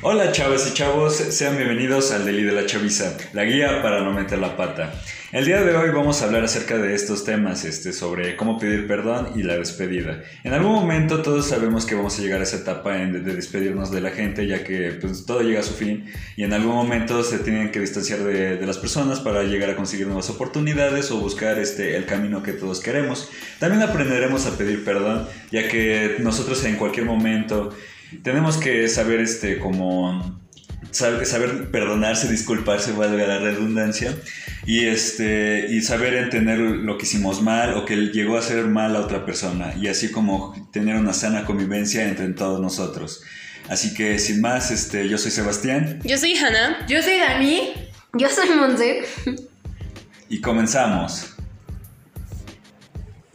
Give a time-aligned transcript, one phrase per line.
[0.00, 4.12] Hola chavas y chavos, sean bienvenidos al Deli de la Chaviza, la guía para no
[4.12, 4.94] meter la pata.
[5.32, 8.86] El día de hoy vamos a hablar acerca de estos temas, este, sobre cómo pedir
[8.86, 10.22] perdón y la despedida.
[10.44, 14.00] En algún momento todos sabemos que vamos a llegar a esa etapa de, despedirnos de
[14.00, 16.04] la gente, ya que pues, todo llega a su fin
[16.36, 19.74] y en algún momento se tienen que distanciar de, de, las personas para llegar a
[19.74, 23.28] conseguir nuevas oportunidades o buscar este, el camino que todos queremos.
[23.58, 27.74] También aprenderemos a pedir perdón, ya que nosotros en cualquier momento
[28.22, 30.38] tenemos que saber este como
[30.90, 34.16] saber, perdonarse, disculparse, valga la redundancia,
[34.66, 38.96] y este y saber entender lo que hicimos mal o que llegó a hacer mal
[38.96, 43.22] a otra persona y así como tener una sana convivencia entre todos nosotros.
[43.68, 46.00] Así que sin más, este yo soy Sebastián.
[46.04, 46.86] Yo soy Hannah.
[46.86, 47.72] Yo soy Dani.
[48.14, 49.02] Yo soy Monse.
[50.30, 51.37] Y comenzamos.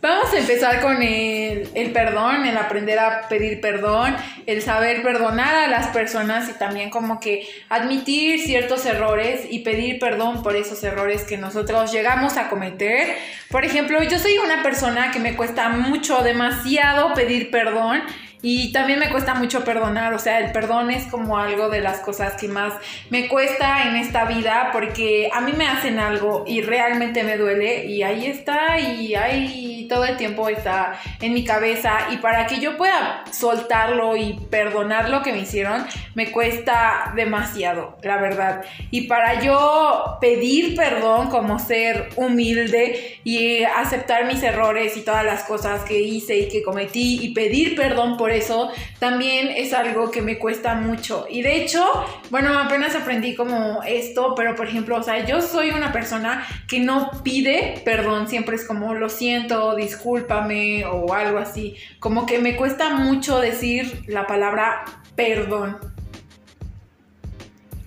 [0.03, 5.67] Vamos a empezar con el, perdón, el aprender a pedir perdón, el saber perdonar a
[5.69, 11.23] las personas y también como que admitir ciertos errores y pedir perdón por esos errores
[11.23, 13.15] que nosotros llegamos a cometer.
[13.49, 18.01] Por ejemplo, yo soy una persona que me cuesta mucho, demasiado pedir perdón
[18.41, 22.01] y también me cuesta mucho perdonar, o sea, el perdón es como algo de las
[22.01, 22.73] cosas que más
[23.09, 27.85] me cuesta en esta vida porque a mí me hacen algo y realmente me duele
[27.85, 32.59] y ahí está y ahí todo el tiempo está en mi cabeza y para que
[32.59, 38.63] yo pueda soltarlo y perdonar lo que me hicieron, me cuesta demasiado, la verdad.
[38.91, 45.43] Y para yo pedir perdón como ser humilde y aceptar mis errores y todas las
[45.43, 50.21] cosas que hice y que cometí y pedir perdón por eso también es algo que
[50.21, 51.25] me cuesta mucho.
[51.29, 51.83] Y de hecho,
[52.29, 56.79] bueno, apenas aprendí como esto, pero por ejemplo, o sea, yo soy una persona que
[56.79, 61.75] no pide perdón, siempre es como lo siento, discúlpame o algo así.
[61.99, 64.85] Como que me cuesta mucho decir la palabra
[65.15, 65.77] perdón.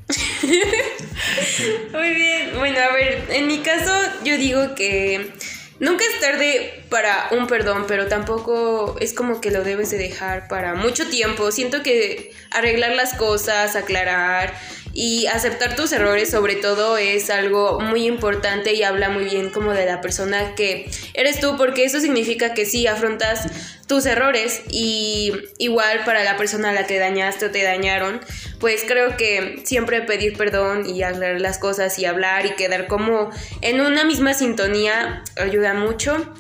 [1.93, 3.93] Muy bien, bueno, a ver, en mi caso
[4.25, 5.33] yo digo que
[5.79, 10.49] Nunca es tarde para un perdón, pero tampoco es como que lo debes de dejar
[10.49, 11.53] para mucho tiempo.
[11.53, 14.55] Siento que arreglar las cosas, aclarar
[14.99, 19.75] y aceptar tus errores sobre todo es algo muy importante y habla muy bien como
[19.75, 23.47] de la persona que eres tú, porque eso significa que sí afrontas
[23.87, 28.23] tus errores y igual para la persona a la que dañaste o te dañaron,
[28.59, 33.31] pues creo que siempre pedir perdón y aclarar las cosas y hablar y quedar como
[33.61, 36.33] en una misma sintonía ayuda mucho.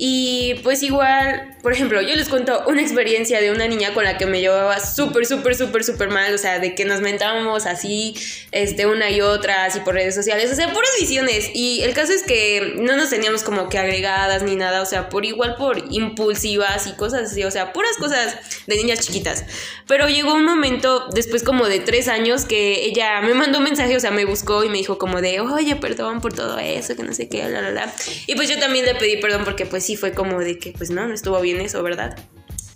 [0.00, 4.16] Y pues igual, por ejemplo, yo les cuento una experiencia de una niña con la
[4.16, 8.14] que me llevaba súper, súper, súper, súper mal, o sea, de que nos mentábamos así,
[8.52, 11.50] este, una y otra, así por redes sociales, o sea, puras visiones.
[11.52, 15.08] Y el caso es que no nos teníamos como que agregadas ni nada, o sea,
[15.08, 18.36] por igual por impulsivas y cosas así, o sea, puras cosas
[18.68, 19.46] de niñas chiquitas.
[19.88, 23.96] Pero llegó un momento, después como de tres años, que ella me mandó un mensaje,
[23.96, 27.02] o sea, me buscó y me dijo como de, oye, perdón por todo eso, que
[27.02, 27.92] no sé qué, la, la, la.
[28.28, 30.90] Y pues yo también le pedí perdón porque pues sí fue como de que pues
[30.90, 32.14] no, no estuvo bien eso, ¿verdad?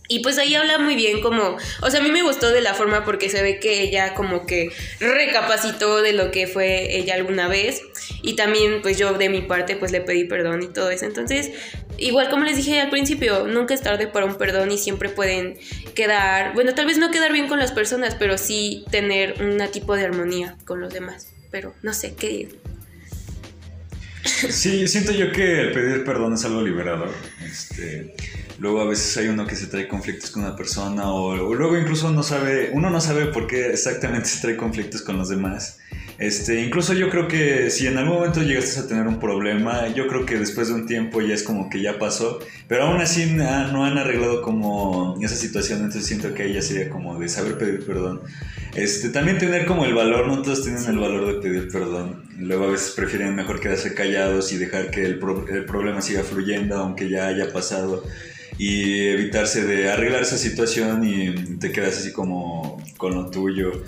[0.09, 2.73] Y pues ahí habla muy bien como, o sea, a mí me gustó de la
[2.73, 7.49] forma porque se ve que ella como que recapacitó de lo que fue ella alguna
[7.49, 7.83] vez
[8.23, 11.05] y también pues yo de mi parte pues le pedí perdón y todo eso.
[11.05, 11.51] Entonces,
[11.99, 15.59] igual como les dije al principio, nunca es tarde para un perdón y siempre pueden
[15.95, 19.97] quedar, bueno, tal vez no quedar bien con las personas, pero sí tener un tipo
[19.97, 21.29] de armonía con los demás.
[21.51, 22.72] Pero no sé, ¿qué digo?
[24.25, 27.11] Sí, siento yo que el pedir perdón es algo liberador.
[27.45, 28.15] Este,
[28.63, 32.13] luego a veces hay uno que se trae conflictos con una persona o, luego incluso
[32.13, 35.81] no sabe, uno no sabe por qué exactamente se trae conflictos con los demás.
[36.19, 40.07] Este, incluso yo creo que si en algún momento llegaste a tener un problema, yo
[40.07, 43.27] creo que después de un tiempo ya es como que ya pasó, pero aún así
[43.35, 47.85] no han arreglado como esa situación, entonces siento que ella sería como de saber pedir
[47.85, 48.21] perdón.
[48.77, 52.23] Este, también tener como el valor, no todos tienen el valor de pedir perdón.
[52.39, 56.23] Luego a veces prefieren mejor quedarse callados y dejar que el, pro el problema siga
[56.23, 58.05] fluyendo aunque ya haya pasado
[58.59, 63.83] y evitarse de arreglar esa situación y te quedas así como con lo tuyo.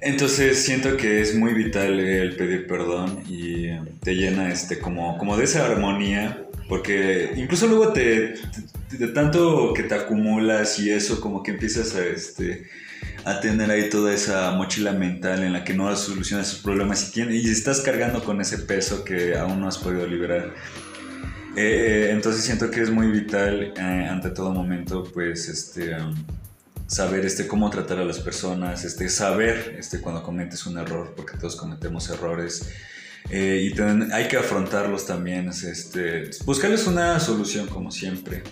[0.00, 3.68] Entonces siento que es muy vital el pedir perdón y
[4.02, 8.34] te llena este como, como de esa armonía, porque incluso luego te,
[8.90, 12.66] de tanto que te acumulas y eso como que empiezas a este
[13.24, 17.22] a tener ahí toda esa mochila mental en la que no solucionas sus problemas y,
[17.22, 20.54] y estás cargando con ese peso que aún no has podido liberar.
[21.56, 26.14] Eh, entonces siento que es muy vital eh, ante todo momento pues este um,
[26.90, 31.38] saber este, cómo tratar a las personas, este, saber este, cuando cometes un error, porque
[31.38, 32.68] todos cometemos errores.
[33.30, 33.80] Eh, y
[34.12, 38.42] hay que afrontarlos también, este, buscarles una solución como siempre.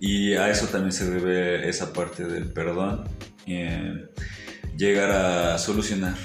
[0.00, 3.04] Y a eso también se debe esa parte del perdón.
[3.46, 4.08] Eh,
[4.76, 6.16] llegar a solucionar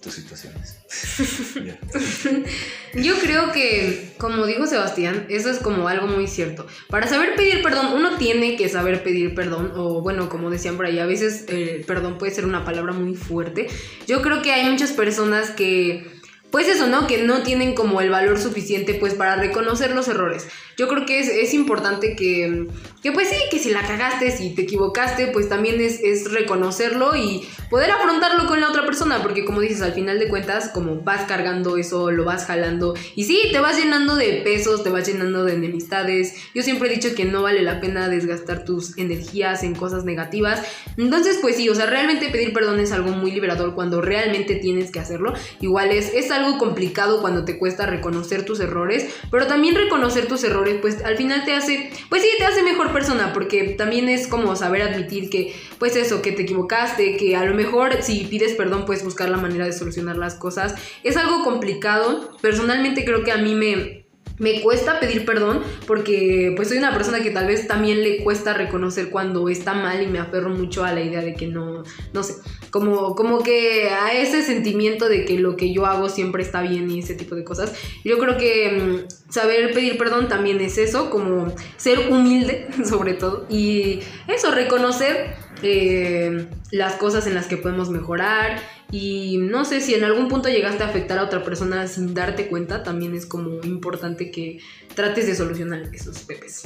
[0.00, 0.83] tus situaciones.
[2.94, 6.66] Yo creo que, como dijo Sebastián, eso es como algo muy cierto.
[6.88, 10.86] Para saber pedir perdón, uno tiene que saber pedir perdón, o bueno, como decían por
[10.86, 13.68] ahí, a veces eh, perdón puede ser una palabra muy fuerte.
[14.06, 16.06] Yo creo que hay muchas personas que
[16.54, 17.08] pues eso, ¿no?
[17.08, 20.46] Que no tienen como el valor suficiente pues para reconocer los errores.
[20.76, 22.68] Yo creo que es, es importante que,
[23.02, 27.16] que pues sí, que si la cagaste, si te equivocaste, pues también es, es reconocerlo
[27.16, 31.00] y poder afrontarlo con la otra persona, porque como dices, al final de cuentas, como
[31.00, 35.08] vas cargando eso, lo vas jalando y sí, te vas llenando de pesos, te vas
[35.08, 36.34] llenando de enemistades.
[36.54, 40.62] Yo siempre he dicho que no vale la pena desgastar tus energías en cosas negativas.
[40.96, 44.92] Entonces, pues sí, o sea, realmente pedir perdón es algo muy liberador cuando realmente tienes
[44.92, 45.34] que hacerlo.
[45.60, 50.44] Igual es, es algo complicado cuando te cuesta reconocer tus errores, pero también reconocer tus
[50.44, 54.26] errores, pues al final te hace, pues sí, te hace mejor persona, porque también es
[54.26, 58.54] como saber admitir que, pues eso, que te equivocaste, que a lo mejor si pides
[58.54, 60.74] perdón, puedes buscar la manera de solucionar las cosas.
[61.02, 64.03] Es algo complicado, personalmente creo que a mí me
[64.38, 68.54] me cuesta pedir perdón porque pues soy una persona que tal vez también le cuesta
[68.54, 72.22] reconocer cuando está mal y me aferro mucho a la idea de que no, no
[72.22, 72.34] sé,
[72.70, 76.90] como, como que a ese sentimiento de que lo que yo hago siempre está bien
[76.90, 77.72] y ese tipo de cosas.
[78.04, 83.46] Yo creo que mm, saber pedir perdón también es eso, como ser humilde sobre todo
[83.48, 88.60] y eso, reconocer eh, las cosas en las que podemos mejorar
[88.94, 92.46] y no sé si en algún punto llegaste a afectar a otra persona sin darte
[92.46, 94.60] cuenta, también es como importante que
[94.94, 96.62] trates de solucionar esos pepes.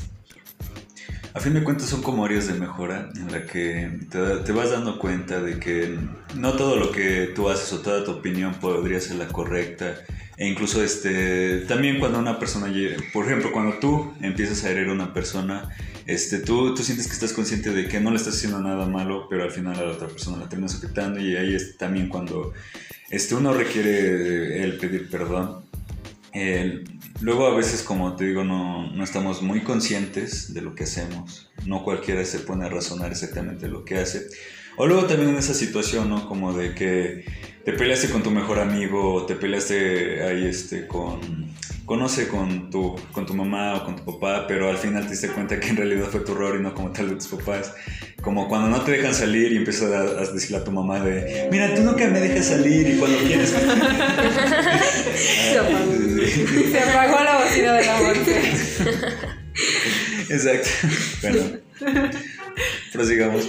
[1.32, 4.72] A fin de cuentas son como áreas de mejora en la que te, te, vas
[4.72, 5.98] dando cuenta de que
[6.34, 9.94] no todo lo que tú haces o toda tu opinión podría ser la correcta.
[10.36, 12.70] E incluso este, también cuando una persona,
[13.14, 15.75] por ejemplo, cuando tú empiezas a herir a una persona,
[16.08, 19.26] este, tú, tú sientes que estás consciente de que no le estás haciendo nada malo,
[19.28, 22.55] pero al final a la otra persona la terminas afectando y ahí es también cuando
[23.10, 25.64] este, uno requiere el pedir perdón.
[27.20, 31.50] Luego a veces, como te digo, no, no, estamos muy conscientes de lo que hacemos.
[31.66, 34.28] No cualquiera se pone a razonar exactamente lo que hace.
[34.78, 36.28] O luego también en esa situación, ¿no?
[36.28, 37.25] Como de que
[37.64, 41.20] te peleaste con tu mejor amigo, o te peleaste ahí este, con,
[41.84, 45.28] conoce con tu, con tu mamá o con tu papá, pero al final te diste
[45.28, 47.75] cuenta que en realidad fue tu error y no como tal de tus papás.
[48.22, 51.48] Como cuando no te dejan salir y empiezas a, a decirle a tu mamá de,
[51.50, 53.50] mira, tú nunca me dejas salir y cuando quieres...
[55.19, 55.92] Se apagó.
[56.70, 58.52] Se apagó la bocina de la muerte.
[60.28, 60.69] Exacto.
[61.22, 61.40] Bueno,
[62.92, 63.44] prosigamos.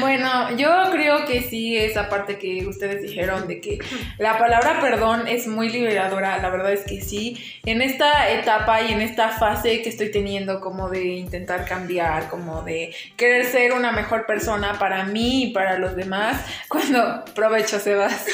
[0.00, 3.78] Bueno, yo creo que sí, esa parte que ustedes dijeron de que
[4.18, 7.36] la palabra perdón es muy liberadora, la verdad es que sí.
[7.64, 12.62] En esta etapa y en esta fase que estoy teniendo como de intentar cambiar, como
[12.62, 18.26] de querer ser una mejor persona para mí y para los demás, cuando provecho Sebas.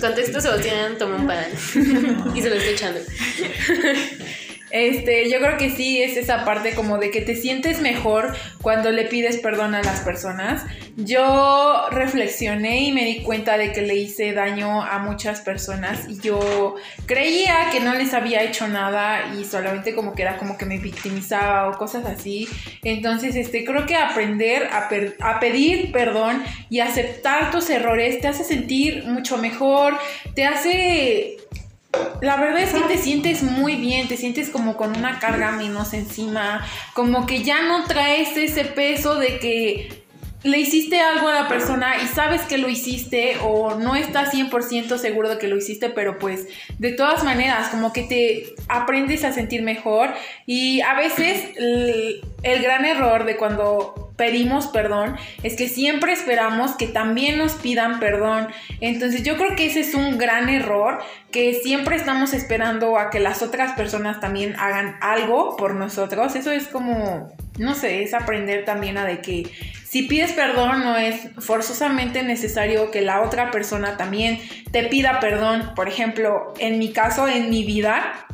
[0.00, 1.46] Contexto Sebastián toma un pan
[2.34, 3.00] y se lo está echando.
[4.70, 8.90] Este, yo creo que sí es esa parte como de que te sientes mejor cuando
[8.90, 10.64] le pides perdón a las personas.
[10.96, 16.20] Yo reflexioné y me di cuenta de que le hice daño a muchas personas y
[16.20, 16.74] yo
[17.06, 20.78] creía que no les había hecho nada y solamente como que era como que me
[20.78, 22.48] victimizaba o cosas así.
[22.82, 24.88] Entonces, este, creo que aprender a,
[25.20, 29.98] a pedir perdón y aceptar tus errores te hace sentir mucho mejor,
[30.34, 31.36] te hace
[32.20, 35.94] la verdad es que te sientes muy bien, te sientes como con una carga menos
[35.94, 40.07] encima, como que ya no traes ese peso de que
[40.44, 44.98] le hiciste algo a la persona y sabes que lo hiciste o no estás 100%
[44.98, 46.46] seguro de que lo hiciste, pero pues
[46.78, 50.10] de todas maneras como que te aprendes a sentir mejor
[50.46, 56.72] y a veces el, el gran error de cuando pedimos perdón es que siempre esperamos
[56.72, 58.48] que también nos pidan perdón.
[58.80, 60.98] Entonces yo creo que ese es un gran error,
[61.30, 66.34] que siempre estamos esperando a que las otras personas también hagan algo por nosotros.
[66.34, 69.50] Eso es como, no sé, es aprender también a de que
[69.88, 74.38] si pides perdón no es forzosamente necesario que la otra persona también
[74.70, 75.72] te pida perdón.
[75.74, 78.26] Por ejemplo, en mi caso, en mi vida,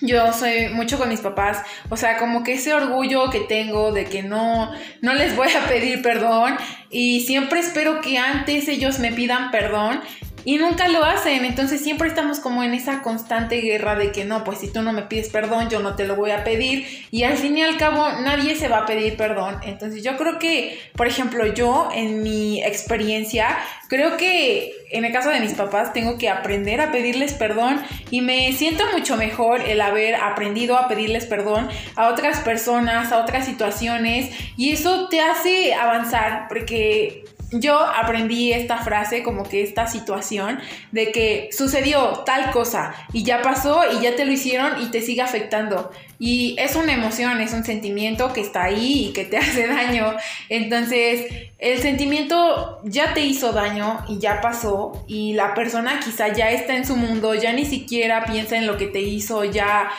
[0.00, 4.04] yo soy mucho con mis papás, o sea, como que ese orgullo que tengo de
[4.04, 6.56] que no, no les voy a pedir perdón
[6.90, 10.00] y siempre espero que antes ellos me pidan perdón
[10.46, 14.44] y nunca lo hacen, entonces siempre estamos como en esa constante guerra de que no,
[14.44, 17.24] pues si tú no me pides perdón, yo no te lo voy a pedir y
[17.24, 19.56] al fin y al cabo nadie se va a pedir perdón.
[19.64, 25.30] Entonces yo creo que, por ejemplo, yo en mi experiencia, creo que en el caso
[25.30, 29.80] de mis papás tengo que aprender a pedirles perdón y me siento mucho mejor el
[29.80, 34.30] haber aprendido a pedirles perdón a otras personas, a otras situaciones.
[34.56, 37.24] Y eso te hace avanzar porque
[37.60, 40.60] yo aprendí esta frase, como que esta situación
[40.92, 45.02] de que sucedió tal cosa y ya pasó y ya te lo hicieron y te
[45.02, 45.90] sigue afectando.
[46.18, 50.14] Y es una emoción, es un sentimiento que está ahí y que te hace daño.
[50.48, 51.26] Entonces,
[51.58, 56.76] el sentimiento ya te hizo daño y ya pasó y la persona quizá ya está
[56.76, 59.90] en su mundo, ya ni siquiera piensa en lo que te hizo, ya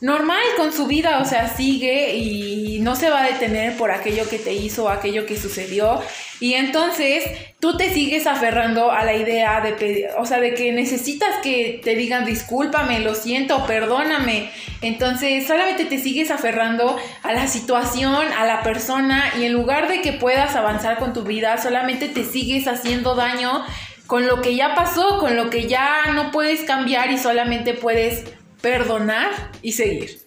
[0.00, 4.28] normal con su vida, o sea, sigue y no se va a detener por aquello
[4.28, 6.00] que te hizo, aquello que sucedió.
[6.38, 7.24] Y entonces
[7.60, 11.94] tú te sigues aferrando a la idea de o sea, de que necesitas que te
[11.94, 14.50] digan discúlpame, lo siento, perdóname.
[14.82, 20.02] Entonces solamente te sigues aferrando a la situación, a la persona y en lugar de
[20.02, 23.64] que puedas avanzar con tu vida, solamente te sigues haciendo daño
[24.06, 28.24] con lo que ya pasó, con lo que ya no puedes cambiar y solamente puedes
[28.66, 30.25] perdonar y seguir.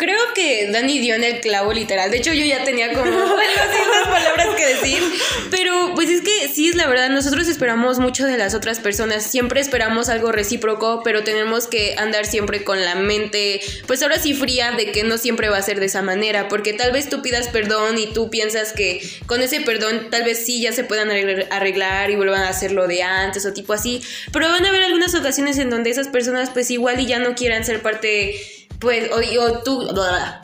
[0.00, 2.10] Creo que Dani dio en el clavo literal.
[2.10, 5.02] De hecho, yo ya tenía como las palabras que decir.
[5.50, 9.24] Pero pues es que sí es la verdad, nosotros esperamos mucho de las otras personas.
[9.24, 14.32] Siempre esperamos algo recíproco, pero tenemos que andar siempre con la mente, pues ahora sí
[14.32, 16.48] fría de que no siempre va a ser de esa manera.
[16.48, 20.46] Porque tal vez tú pidas perdón y tú piensas que con ese perdón tal vez
[20.46, 21.10] sí ya se puedan
[21.50, 24.00] arreglar y vuelvan a hacerlo de antes o tipo así.
[24.32, 27.34] Pero van a haber algunas ocasiones en donde esas personas pues igual y ya no
[27.34, 29.88] quieran ser parte pues, o, o tú,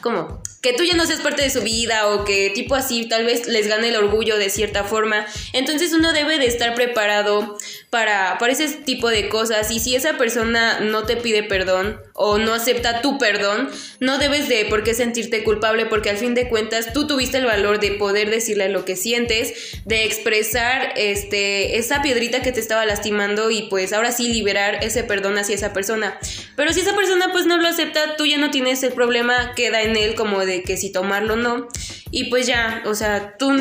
[0.02, 0.43] ¿cómo?
[0.61, 3.47] Que tú ya no seas parte de su vida o que tipo así tal vez
[3.47, 5.26] les gane el orgullo de cierta forma.
[5.52, 7.57] Entonces uno debe de estar preparado
[7.90, 12.37] para, para ese tipo de cosas y si esa persona no te pide perdón o
[12.38, 16.49] no acepta tu perdón, no debes de por qué sentirte culpable porque al fin de
[16.49, 22.02] cuentas tú tuviste el valor de poder decirle lo que sientes, de expresar este, esa
[22.02, 26.19] piedrita que te estaba lastimando y pues ahora sí liberar ese perdón hacia esa persona.
[26.57, 29.83] Pero si esa persona pues no lo acepta, tú ya no tienes el problema, queda
[29.83, 31.69] en él como de que si tomarlo o no.
[32.11, 33.52] Y pues ya, o sea, tú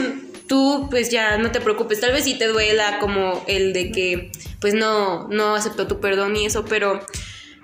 [0.48, 4.32] tú pues ya no te preocupes, tal vez sí te duela como el de que
[4.60, 7.00] pues no, no aceptó tu perdón y eso, pero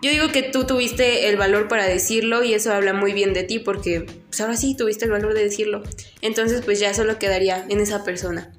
[0.01, 3.43] yo digo que tú tuviste el valor para decirlo y eso habla muy bien de
[3.43, 5.83] ti porque pues ahora sí tuviste el valor de decirlo.
[6.21, 8.51] Entonces pues ya solo quedaría en esa persona.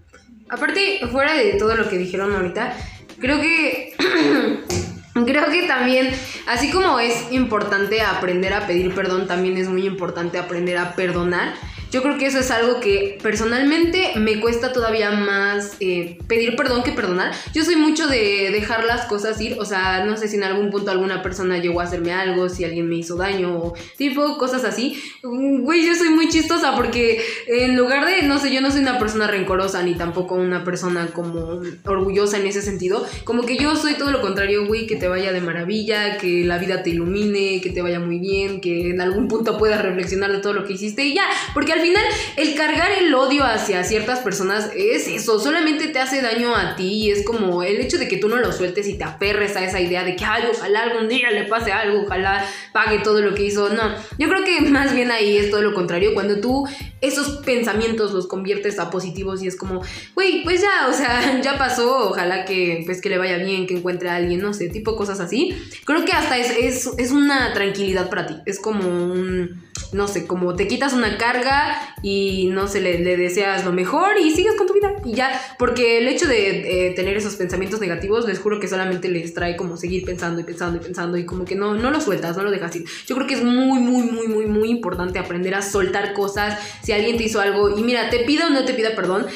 [0.49, 2.77] Aparte, fuera de todo lo que dijeron ahorita,
[3.19, 3.95] creo que...
[5.27, 6.11] Creo que también,
[6.47, 11.53] así como es importante aprender a pedir perdón, también es muy importante aprender a perdonar.
[11.93, 16.83] Yo creo que eso es algo que personalmente me cuesta todavía más eh, pedir perdón
[16.83, 17.33] que perdonar.
[17.53, 20.71] Yo soy mucho de dejar las cosas ir, o sea, no sé si en algún
[20.71, 24.65] punto alguna persona llegó a hacerme algo, si alguien me hizo daño, o tipo cosas
[24.65, 25.03] así.
[25.23, 28.99] Güey, yo soy muy chistosa porque en lugar de, no sé, yo no soy una
[28.99, 33.07] persona rencorosa ni tampoco una persona como orgullosa en ese sentido.
[33.25, 36.57] Como que yo soy todo lo contrario, güey, que te vaya de maravilla, que la
[36.57, 40.39] vida te ilumine, que te vaya muy bien, que en algún punto puedas reflexionar de
[40.39, 42.05] todo lo que hiciste y ya, porque al final
[42.37, 47.05] el cargar el odio hacia ciertas personas es eso, solamente te hace daño a ti
[47.05, 49.65] y es como el hecho de que tú no lo sueltes y te aperres a
[49.65, 53.35] esa idea de que Ay, ojalá algún día le pase algo, ojalá pague todo lo
[53.35, 53.69] que hizo.
[53.69, 56.67] No, yo creo que más bien ahí es todo lo contrario, cuando tú
[57.01, 59.83] esos pensamientos los conviertes a positivos y es como,
[60.15, 63.75] güey, pues ya, o sea, ya pasó, ojalá que pues que le vaya bien, que
[63.75, 65.55] encuentre a alguien, no sé, tipo cosas así.
[65.85, 70.27] Creo que hasta es, es, es una tranquilidad para ti, es como un no sé,
[70.27, 74.67] como te quitas una carga y no sé, le, deseas lo mejor y sigues con
[74.67, 78.59] tu vida y ya, porque el hecho de eh, tener esos pensamientos negativos, les juro
[78.59, 81.75] que solamente les trae como seguir pensando y pensando y pensando y como que no,
[81.75, 82.85] no lo sueltas, no lo dejas ir.
[83.07, 86.59] Yo creo que es muy, muy, muy, muy, muy importante aprender a soltar cosas.
[86.83, 89.27] Si alguien te hizo algo y mira, te pido o no te pida perdón,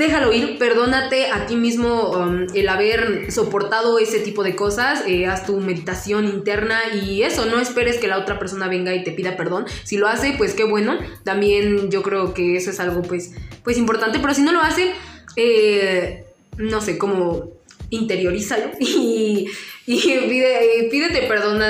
[0.00, 5.26] déjalo ir, perdónate a ti mismo um, el haber soportado ese tipo de cosas, eh,
[5.26, 9.12] haz tu meditación interna y eso, no esperes que la otra persona venga y te
[9.12, 9.66] pida perdón.
[9.84, 10.98] Si lo hace, pues qué bueno.
[11.22, 14.90] También yo creo que eso es algo pues, pues importante, pero si no lo hace,
[15.36, 16.24] eh,
[16.56, 19.48] no sé, como interiorízalo y,
[19.86, 21.60] y pídete perdón.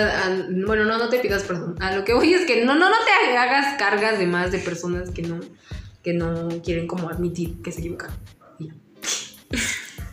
[0.66, 1.74] bueno, no, no te pidas perdón.
[1.80, 4.58] A lo que voy es que no, no, no te hagas cargas de más de
[4.58, 5.40] personas que no
[6.02, 8.10] que no quieren como admitir que se equivocan.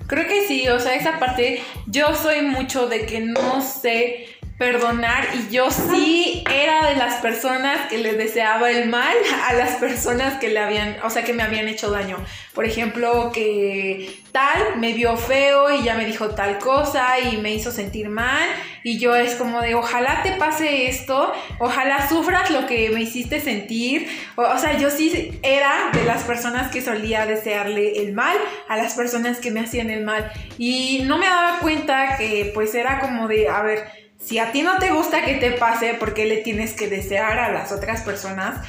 [0.07, 5.27] Creo que sí, o sea, esa parte, yo soy mucho de que no sé perdonar
[5.35, 9.15] y yo sí era de las personas que le deseaba el mal
[9.47, 12.17] a las personas que le habían, o sea, que me habían hecho daño.
[12.55, 17.53] Por ejemplo, que tal me vio feo y ya me dijo tal cosa y me
[17.53, 18.49] hizo sentir mal
[18.83, 23.39] y yo es como de ojalá te pase esto, ojalá sufras lo que me hiciste
[23.39, 24.07] sentir.
[24.35, 28.35] O, o sea, yo sí era de las personas que solía desearle el mal
[28.67, 32.73] a las personas que me hacían el mal y no me daba cuenta que pues
[32.73, 36.13] era como de, a ver, si a ti no te gusta que te pase, ¿por
[36.13, 38.65] qué le tienes que desear a las otras personas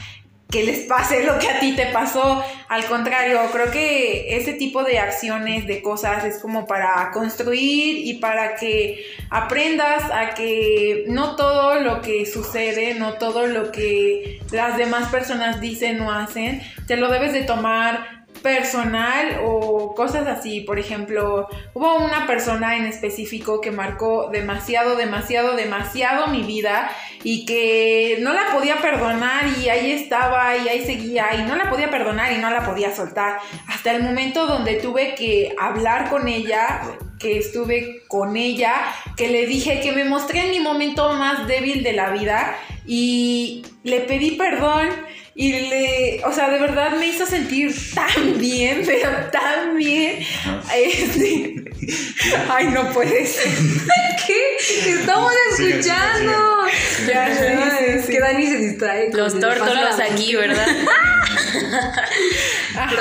[0.50, 2.42] que les pase lo que a ti te pasó.
[2.68, 8.14] Al contrario, creo que ese tipo de acciones, de cosas, es como para construir y
[8.14, 14.78] para que aprendas a que no todo lo que sucede, no todo lo que las
[14.78, 20.60] demás personas dicen o hacen, te lo debes de tomar personal o cosas así.
[20.60, 26.90] Por ejemplo, hubo una persona en específico que marcó demasiado, demasiado, demasiado mi vida
[27.24, 31.68] y que no la podía perdonar y ahí estaba y ahí seguía y no la
[31.68, 33.38] podía perdonar y no la podía soltar.
[33.66, 36.82] Hasta el momento donde tuve que hablar con ella,
[37.18, 38.74] que estuve con ella,
[39.16, 43.64] que le dije que me mostré en mi momento más débil de la vida y
[43.82, 44.88] le pedí perdón
[45.40, 50.18] y le, o sea, de verdad me hizo sentir tan bien, pero tan bien.
[50.74, 51.54] Este,
[52.50, 53.52] ay, no puede ser.
[54.26, 54.90] ¿Qué?
[54.90, 56.66] Estamos escuchando.
[57.06, 59.12] Ya, es que Dani se distrae.
[59.12, 60.66] Los tórtolos aquí, ¿verdad?
[62.76, 62.96] Ajá.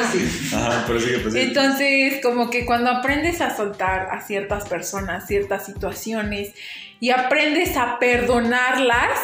[0.53, 1.43] Ajá, pero sigue, pues, sigue.
[1.43, 6.53] Entonces, como que cuando aprendes a soltar a ciertas personas, ciertas situaciones
[6.99, 9.19] y aprendes a perdonarlas,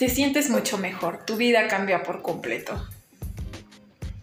[0.00, 1.24] te sientes mucho mejor.
[1.26, 2.88] Tu vida cambia por completo.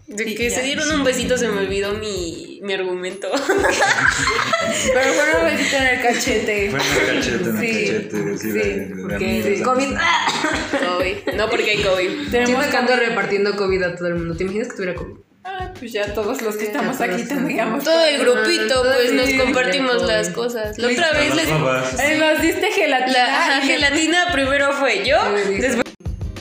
[0.07, 0.55] De Sí, que ya.
[0.55, 3.29] se dieron un besito se me olvidó mi, mi argumento.
[4.93, 6.71] Pero fue un besito en el cachete.
[6.71, 9.97] Fue en el cachete, en el cachete, sí, sí, de- de porque amigos, COVID.
[10.87, 11.33] COVID.
[11.35, 12.31] No porque hay COVID.
[12.31, 13.05] Tenemos Chicos que ando COVID.
[13.09, 14.35] repartiendo COVID a todo el mundo.
[14.35, 15.13] ¿Te imaginas que tuviera COVID?
[15.79, 17.83] Pues ya todos los que Sí, estamos aquí todos tendríamos.
[17.83, 20.77] Todo el grupito, pues nos compartimos las cosas.
[20.77, 21.99] La otra vez las les.
[21.99, 23.49] Eh, nos diste gelatina.
[23.49, 25.17] La gelatina primero fue yo,
[25.59, 25.86] después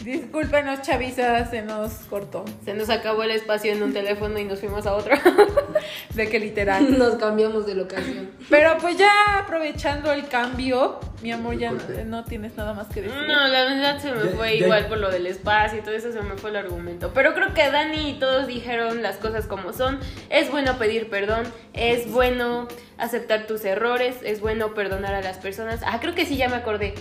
[0.06, 2.44] Discúlpenos, Chavisa, se nos cortó.
[2.64, 5.16] se nos acabó el espacio en un teléfono y nos fuimos a otro.
[6.14, 6.96] De que literal.
[6.98, 8.30] Nos cambiamos de locación.
[8.48, 13.02] Pero pues ya aprovechando el cambio, mi amor, ya no, no tienes nada más que
[13.02, 13.18] decir.
[13.26, 16.12] No, la verdad se me fue ya- igual por lo del espacio y todo eso
[16.12, 17.10] se me fue el argumento.
[17.12, 19.98] Pero creo que Dani y todos dijeron las cosas como son.
[20.30, 25.80] Es bueno pedir perdón, es bueno aceptar tus errores, es bueno perdonar a las personas.
[25.84, 26.94] Ah, creo que sí, ya me acordé.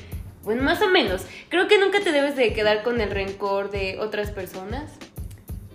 [0.45, 1.25] Bueno, más o menos.
[1.49, 4.91] Creo que nunca te debes de quedar con el rencor de otras personas.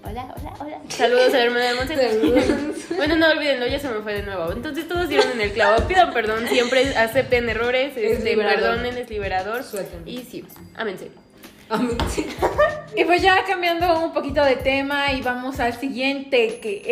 [0.05, 0.79] Hola, hola, hola.
[0.89, 2.95] Saludos a la hermana de Monse.
[2.97, 4.53] Bueno, no olvídenlo, ya se me fue de nuevo.
[4.53, 5.87] Entonces todos dieron en el clavo.
[5.89, 9.65] Pidan perdón, siempre acepten errores, Es este, perdonen, es liberador.
[9.65, 10.07] Suelten.
[10.07, 10.45] Y sí,
[10.77, 11.11] ámense.
[12.09, 12.27] Sí.
[12.97, 16.83] Y pues ya cambiando un poquito de tema y vamos al siguiente que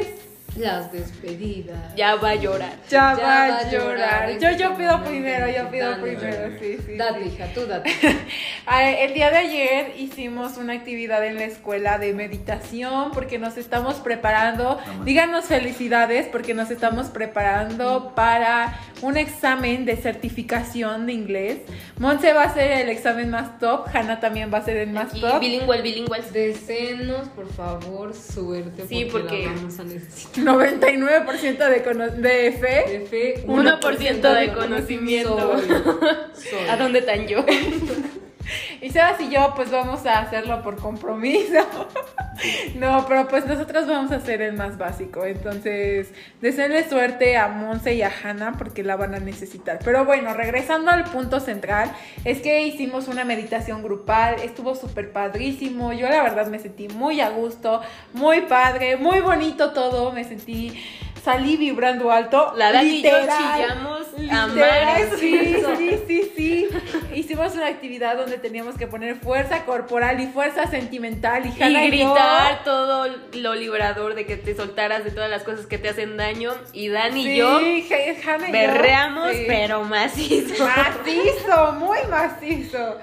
[0.00, 0.25] es...
[0.56, 1.94] Las despedidas.
[1.96, 2.72] Ya va a llorar.
[2.88, 4.30] Ya, Ya va a llorar.
[4.30, 6.58] este Yo, yo pido primero, yo pido Dale, primero, dale.
[6.58, 6.96] sí, sí.
[6.96, 7.28] Date, sí.
[7.34, 7.90] hija, tú date.
[8.68, 13.56] Ah, El día de ayer hicimos una actividad en la escuela de meditación porque nos
[13.56, 14.80] estamos preparando.
[15.04, 21.58] Díganos felicidades porque nos estamos preparando para un examen de certificación de inglés.
[21.98, 25.14] Monse va a ser el examen más top, Hanna también va a ser el más
[25.14, 25.38] Y top.
[25.38, 26.20] bilingüe, bilingüe.
[26.32, 28.86] Deseenos, por favor, suerte.
[28.88, 30.44] Sí, porque- la vamos a necesitar.
[30.46, 32.98] 99% de, cono- de fe.
[32.98, 35.58] De fe, 1% de conocimiento.
[35.58, 35.68] Soy.
[36.50, 36.68] Soy.
[36.70, 37.44] ¿A dónde tan yo?
[38.80, 41.60] Y Sebas y yo pues vamos a hacerlo por compromiso.
[42.74, 45.24] No, pero pues nosotros vamos a hacer el más básico.
[45.24, 49.78] Entonces, deseenle suerte a Monse y a Hannah porque la van a necesitar.
[49.82, 51.90] Pero bueno, regresando al punto central,
[52.26, 55.94] es que hicimos una meditación grupal, estuvo súper padrísimo.
[55.94, 57.80] Yo la verdad me sentí muy a gusto,
[58.12, 60.12] muy padre, muy bonito todo.
[60.12, 60.78] Me sentí,
[61.26, 62.52] salí vibrando alto.
[62.56, 63.38] La Dani y yo literal.
[63.38, 65.18] chillamos a Literal, mares.
[65.18, 66.68] sí, sí, sí, sí.
[67.14, 71.86] Hicimos una actividad donde teníamos que poner fuerza corporal y fuerza sentimental y, Y yo-
[71.88, 76.16] gritar todo lo liberador de que te soltaras de todas las cosas que te hacen
[76.16, 76.52] daño.
[76.72, 77.58] Y Dani Sí, y yo
[77.88, 79.44] Ja- Hannah y yo, berreamos, sí.
[79.48, 80.64] pero macizo.
[80.64, 82.98] Macizo, muy macizo.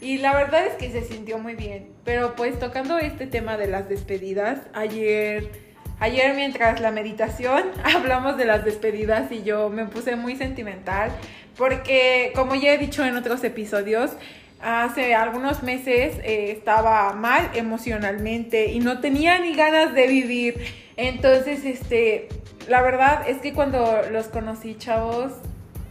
[0.00, 1.88] Y la verdad es que se sintió muy bien.
[2.04, 5.65] Pero pues tocando este tema de las despedidas, ayer,
[6.00, 11.10] ayer mientras la meditación hablamos de las despedidas y yo me puse muy sentimental.
[11.56, 14.12] Porque como ya he dicho en otros episodios,
[14.60, 20.60] hace algunos meses eh, estaba mal emocionalmente y no tenía ni ganas de vivir.
[20.96, 22.28] Entonces, este,
[22.68, 25.32] la verdad es que cuando los conocí, chavos,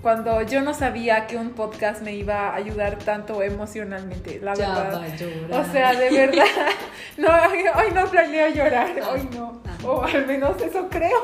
[0.05, 4.67] cuando yo no sabía que un podcast me iba a ayudar tanto emocionalmente, la Ya
[4.69, 5.01] verdad.
[5.01, 5.61] va a llorar.
[5.67, 6.45] O sea, de verdad,
[7.17, 11.17] no, hoy no planeo llorar, hoy no, o al menos eso creo.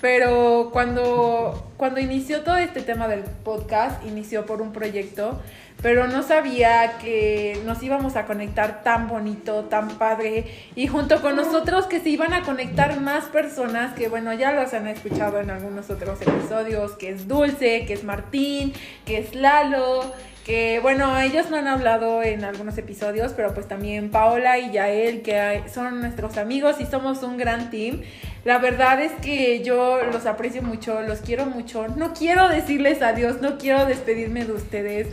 [0.00, 5.40] Pero cuando, cuando inició todo este tema del podcast, inició por un proyecto,
[5.82, 11.36] pero no sabía que nos íbamos a conectar tan bonito, tan padre, y junto con
[11.36, 15.50] nosotros que se iban a conectar más personas, que bueno, ya los han escuchado en
[15.50, 18.72] algunos otros episodios, que es Dulce, que es Martín,
[19.04, 20.12] que es Lalo,
[20.48, 25.20] que bueno, ellos no han hablado en algunos episodios, pero pues también Paola y Yael,
[25.20, 28.00] que son nuestros amigos y somos un gran team.
[28.46, 31.86] La verdad es que yo los aprecio mucho, los quiero mucho.
[31.88, 35.08] No quiero decirles adiós, no quiero despedirme de ustedes.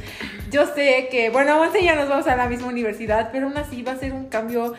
[0.51, 3.83] Yo sé que, bueno, once ya nos vamos a la misma universidad, pero aún así
[3.83, 4.73] va a ser un cambio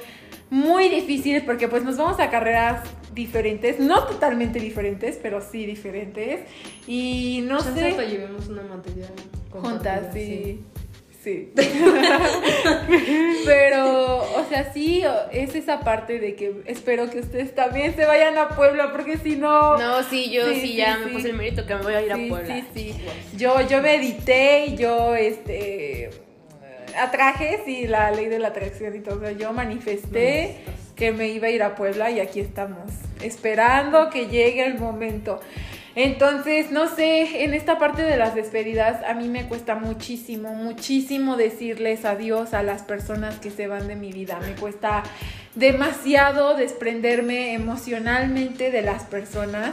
[0.49, 2.81] muy difícil porque pues nos vamos a carreras
[3.13, 6.49] diferentes, no totalmente diferentes, pero sí diferentes.
[6.87, 7.89] Y no Chance sé...
[7.91, 9.07] hasta llevemos una materia
[9.61, 10.65] Juntas, sí.
[11.23, 11.53] Sí.
[13.45, 18.39] Pero, o sea, sí, es esa parte de que espero que ustedes también se vayan
[18.39, 19.77] a Puebla, porque si no.
[19.77, 22.03] No, sí, yo sí, Sí, ya sí, me puse el mérito que me voy a
[22.03, 22.55] ir a Puebla.
[22.55, 22.95] sí, sí.
[23.37, 26.11] Yo, yo medité y yo, este.
[26.97, 29.17] Atraje, sí, la ley de la atracción y todo.
[29.17, 30.59] O sea, yo manifesté
[30.95, 32.91] que me iba a ir a Puebla y aquí estamos,
[33.21, 35.41] esperando que llegue el momento.
[35.97, 41.37] Entonces, no sé, en esta parte de las despedidas a mí me cuesta muchísimo, muchísimo
[41.37, 44.39] decirles adiós a las personas que se van de mi vida.
[44.41, 45.03] Me cuesta
[45.55, 49.73] demasiado desprenderme emocionalmente de las personas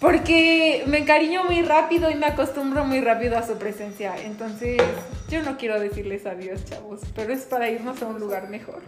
[0.00, 4.16] porque me encariño muy rápido y me acostumbro muy rápido a su presencia.
[4.24, 4.82] Entonces,
[5.30, 8.82] yo no quiero decirles adiós, chavos, pero es para irnos a un lugar mejor.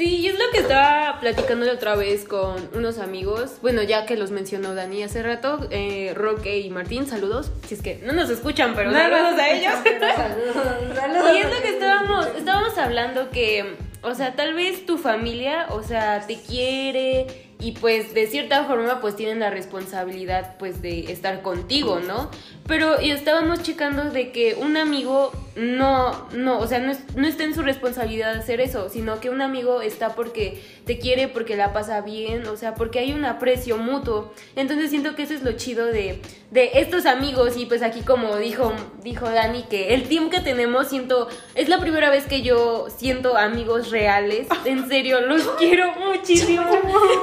[0.00, 3.56] Sí, y es lo que estaba platicando la otra vez con unos amigos.
[3.60, 7.52] Bueno, ya que los mencionó Dani hace rato, eh, Roque y Martín, saludos.
[7.66, 9.74] Si es que no nos escuchan, pero No saludos a ellos.
[10.94, 11.36] Saludos.
[11.36, 15.82] Y es lo que estábamos, estábamos hablando que, o sea, tal vez tu familia, o
[15.82, 21.42] sea, te quiere y pues de cierta forma pues tienen la responsabilidad pues de estar
[21.42, 22.30] contigo, ¿no?
[22.66, 25.30] Pero y estábamos checando de que un amigo
[25.60, 29.28] no, no, o sea, no, es- no está en su responsabilidad hacer eso, sino que
[29.30, 33.24] un amigo está porque te quiere, porque la pasa bien, o sea, porque hay un
[33.24, 34.32] aprecio mutuo.
[34.56, 37.56] Entonces siento que eso es lo chido de, de estos amigos.
[37.56, 38.72] Y pues aquí como dijo,
[39.04, 43.36] dijo Dani, que el team que tenemos siento, es la primera vez que yo siento
[43.36, 46.64] amigos reales, en serio, los quiero muchísimo,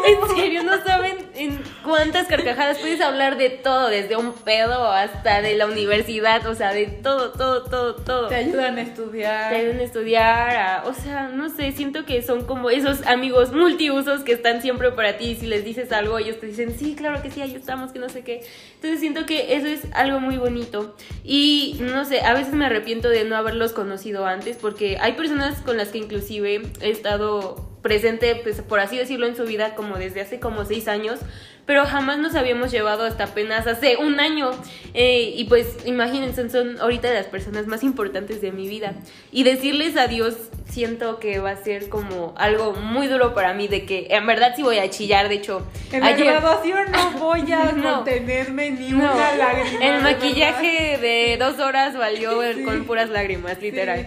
[0.05, 5.41] en serio, no saben en cuántas carcajadas puedes hablar de todo, desde un pedo hasta
[5.41, 8.27] de la universidad, o sea, de todo, todo, todo, todo.
[8.29, 9.49] Te ayudan a estudiar.
[9.51, 13.51] te ayudan a estudiar, a- o sea, no sé, siento que son como esos amigos
[13.57, 15.35] multiusos que están siempre para ti.
[15.35, 18.09] Si les dices algo, ellos te dicen, sí, claro que sí, ahí estamos, que no
[18.09, 18.43] sé qué.
[18.75, 20.95] Entonces siento que eso es algo muy bonito.
[21.23, 25.61] Y no sé, a veces me arrepiento de no haberlos conocido antes porque hay personas
[25.61, 29.97] con las que inclusive he estado presente, pues por así decirlo, en su vida como
[29.97, 31.19] desde hace como seis años,
[31.67, 34.49] pero jamás nos habíamos llevado hasta apenas hace un año.
[34.95, 38.93] Eh, y pues imagínense, son ahorita las personas más importantes de mi vida.
[39.31, 40.35] Y decirles adiós
[40.69, 44.53] siento que va a ser como algo muy duro para mí, de que en verdad
[44.55, 46.25] sí voy a chillar, de hecho, En la ayer...
[46.27, 47.95] graduación no voy a No.
[47.97, 49.85] contenerme ni No, una lágrima.
[49.85, 52.63] el maquillaje de dos horas valió Sí.
[52.63, 54.05] con puras lágrimas, literal.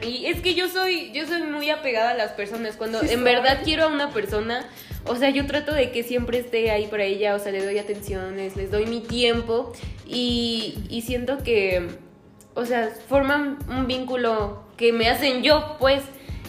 [0.00, 0.08] Sí.
[0.08, 2.76] Y es que yo soy, yo soy muy apegada a las personas.
[2.76, 3.22] Cuando Sí en soy.
[3.24, 4.64] verdad quiero a una persona,
[5.06, 7.78] o sea, yo trato de que siempre esté ahí para ella, o sea, le doy
[7.78, 9.72] atenciones, les doy mi tiempo
[10.06, 11.88] y, y siento que,
[12.54, 16.02] o sea, forman un vínculo que me hacen yo, pues,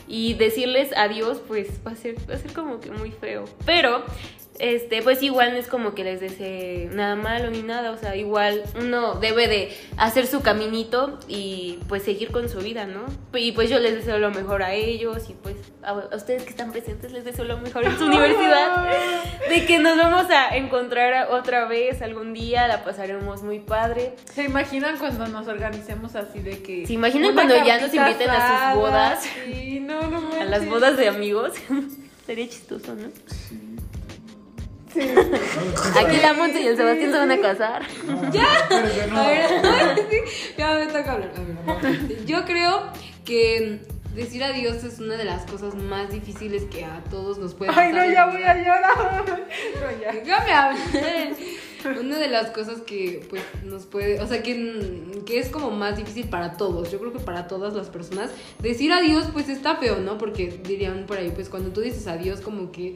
[0.07, 3.45] y decirles adiós, pues va a ser, va a ser como que muy feo.
[3.65, 4.03] Pero
[4.59, 8.15] este, pues igual no es como que les desee nada malo ni nada, o sea,
[8.15, 13.05] igual uno debe de hacer su caminito y pues seguir con su vida, ¿no?
[13.33, 16.49] Y pues yo les deseo lo mejor a ellos y pues a, a ustedes que
[16.49, 18.87] están presentes les deseo lo mejor en su universidad,
[19.49, 24.15] de que nos vamos a encontrar otra vez algún día, la pasaremos muy padre.
[24.33, 26.85] ¿Se imaginan cuando nos organicemos así de que...
[26.85, 29.23] ¿Se imaginan cuando ya nos inviten a sus bodas?
[29.45, 31.53] Sí, no, no A las bodas de amigos.
[32.25, 33.09] Sería chistoso, ¿no?
[33.27, 33.74] Sí.
[35.95, 37.83] Aquí la Monte y el Sebastián se van a casar.
[39.15, 39.49] A ver,
[40.57, 41.31] ya me toca hablar.
[41.67, 42.25] A ver.
[42.25, 42.83] Yo creo
[43.25, 43.81] que
[44.15, 47.91] decir adiós es una de las cosas más difíciles que a todos nos puede Ay,
[47.91, 49.25] pasar no, en ya voy a llorar.
[49.27, 50.11] No, ya.
[50.13, 50.77] Déjame hablar.
[51.99, 55.97] Una de las cosas que pues nos puede, o sea, que, que es como más
[55.97, 59.97] difícil para todos, yo creo que para todas las personas, decir adiós pues está feo,
[59.97, 60.17] ¿no?
[60.17, 62.95] Porque dirían por ahí, pues cuando tú dices adiós como que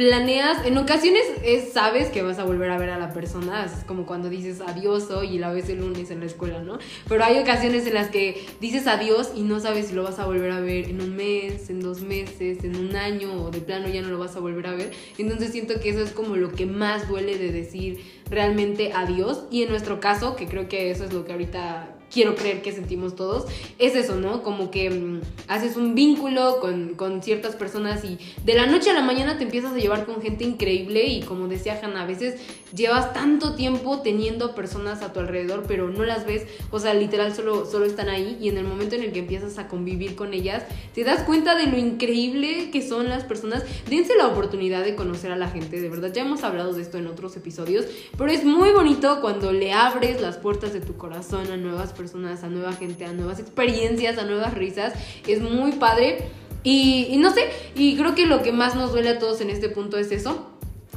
[0.00, 3.84] planeas, en ocasiones es, sabes que vas a volver a ver a la persona, es
[3.84, 6.78] como cuando dices adiós hoy y la ves el lunes en la escuela, ¿no?
[7.06, 10.24] Pero hay ocasiones en las que dices adiós y no sabes si lo vas a
[10.24, 13.88] volver a ver en un mes, en dos meses, en un año o de plano
[13.88, 14.90] ya no lo vas a volver a ver.
[15.18, 19.64] Entonces siento que eso es como lo que más duele de decir realmente adiós y
[19.64, 23.14] en nuestro caso, que creo que eso es lo que ahorita quiero creer que sentimos
[23.14, 23.46] todos,
[23.78, 24.42] es eso, ¿no?
[24.42, 28.94] Como que mm, haces un vínculo con, con ciertas personas y de la noche a
[28.94, 32.40] la mañana te empiezas a llevar con gente increíble y como decía Hannah, a veces
[32.74, 37.34] llevas tanto tiempo teniendo personas a tu alrededor, pero no las ves, o sea, literal
[37.34, 40.34] solo, solo están ahí y en el momento en el que empiezas a convivir con
[40.34, 43.64] ellas, te das cuenta de lo increíble que son las personas.
[43.88, 46.98] Dense la oportunidad de conocer a la gente, de verdad, ya hemos hablado de esto
[46.98, 51.50] en otros episodios, pero es muy bonito cuando le abres las puertas de tu corazón
[51.50, 54.94] a nuevas personas personas, a nueva gente, a nuevas experiencias, a nuevas risas.
[55.26, 56.28] Es muy padre.
[56.62, 59.50] Y, y no sé, y creo que lo que más nos duele a todos en
[59.50, 60.49] este punto es eso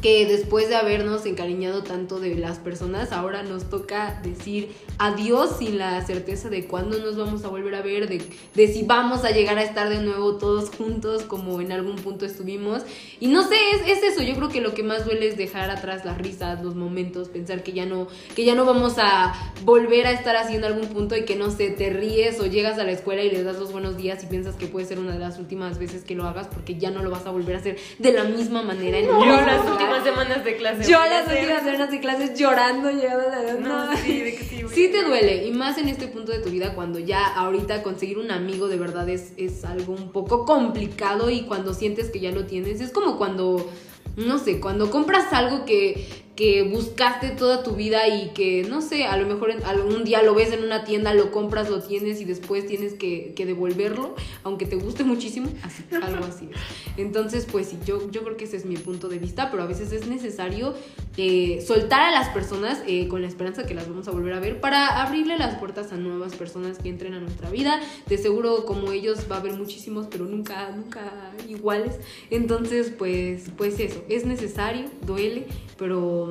[0.03, 5.77] que después de habernos encariñado tanto de las personas, ahora nos toca decir adiós sin
[5.77, 8.21] la certeza de cuándo nos vamos a volver a ver, de,
[8.53, 12.25] de, si vamos a llegar a estar de nuevo todos juntos como en algún punto
[12.25, 12.83] estuvimos.
[13.21, 15.69] Y no sé, es, es, eso, yo creo que lo que más duele es dejar
[15.69, 20.05] atrás las risas, los momentos, pensar que ya no, que ya no vamos a volver
[20.05, 22.91] a estar haciendo algún punto y que no sé, te ríes o llegas a la
[22.91, 25.39] escuela y le das los buenos días y piensas que puede ser una de las
[25.39, 28.11] últimas veces que lo hagas porque ya no lo vas a volver a hacer de
[28.11, 28.97] la misma manera.
[28.97, 30.89] En no, las últimas semanas de clase.
[30.89, 34.43] Yo las últimas semanas de clases llorando, llegando a la No, no sí, de que
[34.43, 35.45] sí, sí te duele.
[35.45, 38.77] Y más en este punto de tu vida, cuando ya ahorita conseguir un amigo de
[38.77, 42.91] verdad es, es algo un poco complicado y cuando sientes que ya lo tienes, es
[42.91, 43.69] como cuando
[44.15, 49.05] no sé, cuando compras algo que, que buscaste toda tu vida y que, no sé,
[49.05, 52.25] a lo mejor algún día lo ves en una tienda, lo compras, lo tienes y
[52.25, 56.49] después tienes que, devolverlo, aunque te guste muchísimo, así, algo así.
[56.97, 59.67] Entonces, pues sí, yo, yo creo que ese es mi punto de vista, pero a
[59.67, 60.73] veces es necesario
[61.17, 64.39] eh, soltar a las personas eh, con la esperanza que las vamos a volver a
[64.39, 67.79] ver para abrirle las puertas a nuevas personas que entren a nuestra vida.
[68.07, 71.99] De seguro, como ellos, va a haber muchísimos, pero nunca, nunca iguales.
[72.31, 75.45] Entonces, pues, pues eso, es necesario, duele,
[75.77, 76.22] pero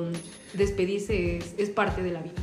[0.53, 2.33] despedirse es, es, parte de la vida.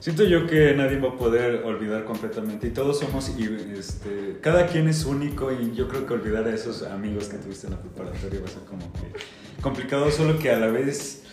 [0.00, 3.44] Siento yo que nadie va a poder olvidar completamente y todos somos, y
[3.76, 7.66] este, cada quien es único y yo creo que olvidar a esos amigos que tuviste
[7.66, 11.24] en la preparatoria va a ser como que complicado, solo que a la vez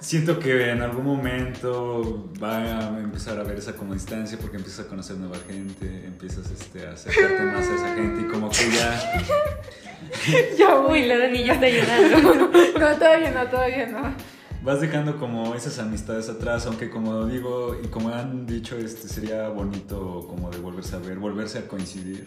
[0.00, 4.86] siento que en algún momento va a empezar a ver esa como distancia porque empiezas
[4.86, 8.70] a conocer nueva gente, empiezas este, a acercarte más a esa gente y como que
[8.70, 10.56] ya...
[10.58, 12.50] ya voy, la Dani ya está llorando.
[12.80, 17.88] no, todavía no, todavía no vas dejando como esas amistades atrás, aunque como digo y
[17.88, 22.24] como han dicho, este sería bonito como de volverse a ver, volverse a coincidir,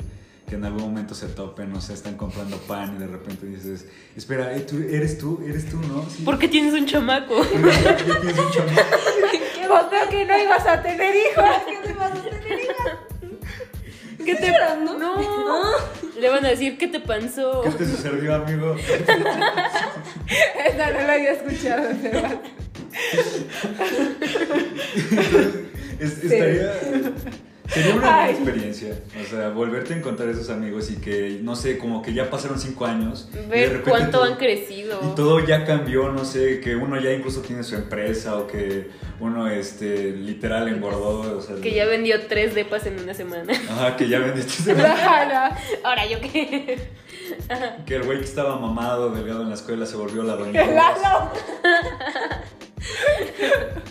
[0.47, 3.87] que en algún momento se topen, no sé, están comprando pan y de repente dices,
[4.15, 5.41] espera, ¿tú, ¿eres tú?
[5.45, 6.03] ¿Eres tú, no?
[6.09, 6.23] ¿Sí?
[6.23, 7.35] ¿Por qué tienes un chamaco?
[7.35, 8.81] ¿Por qué tienes un chamaco?
[10.09, 11.45] ¿Qué que no ibas a tener hijos?
[11.65, 13.13] ¿Qué no ibas a tener hijos?
[14.23, 14.97] ¿Qué te llorando?
[14.97, 15.15] No.
[15.21, 16.02] no.
[16.23, 17.63] Le van a decir ¿qué te pasó?
[17.63, 18.77] ¿Qué te sucedió, amigo?
[20.65, 22.35] Esta no la había escuchado, Sebas.
[25.99, 26.71] es, estaría.
[27.67, 31.77] Sería una buena experiencia, o sea, volverte a encontrar esos amigos y que, no sé,
[31.77, 33.29] como que ya pasaron cinco años.
[33.49, 34.99] Ver cuánto todo, han crecido.
[35.01, 38.89] Y todo ya cambió, no sé, que uno ya incluso tiene su empresa o que
[39.19, 41.37] uno, este, literal engordó.
[41.37, 43.53] O sea, que ya vendió tres depas en una semana.
[43.69, 44.99] Ajá, que ya vendió tres depas.
[45.83, 46.79] Ahora, ¿yo qué?
[47.85, 50.63] Que el güey que estaba mamado, delgado en la escuela, se volvió la doña.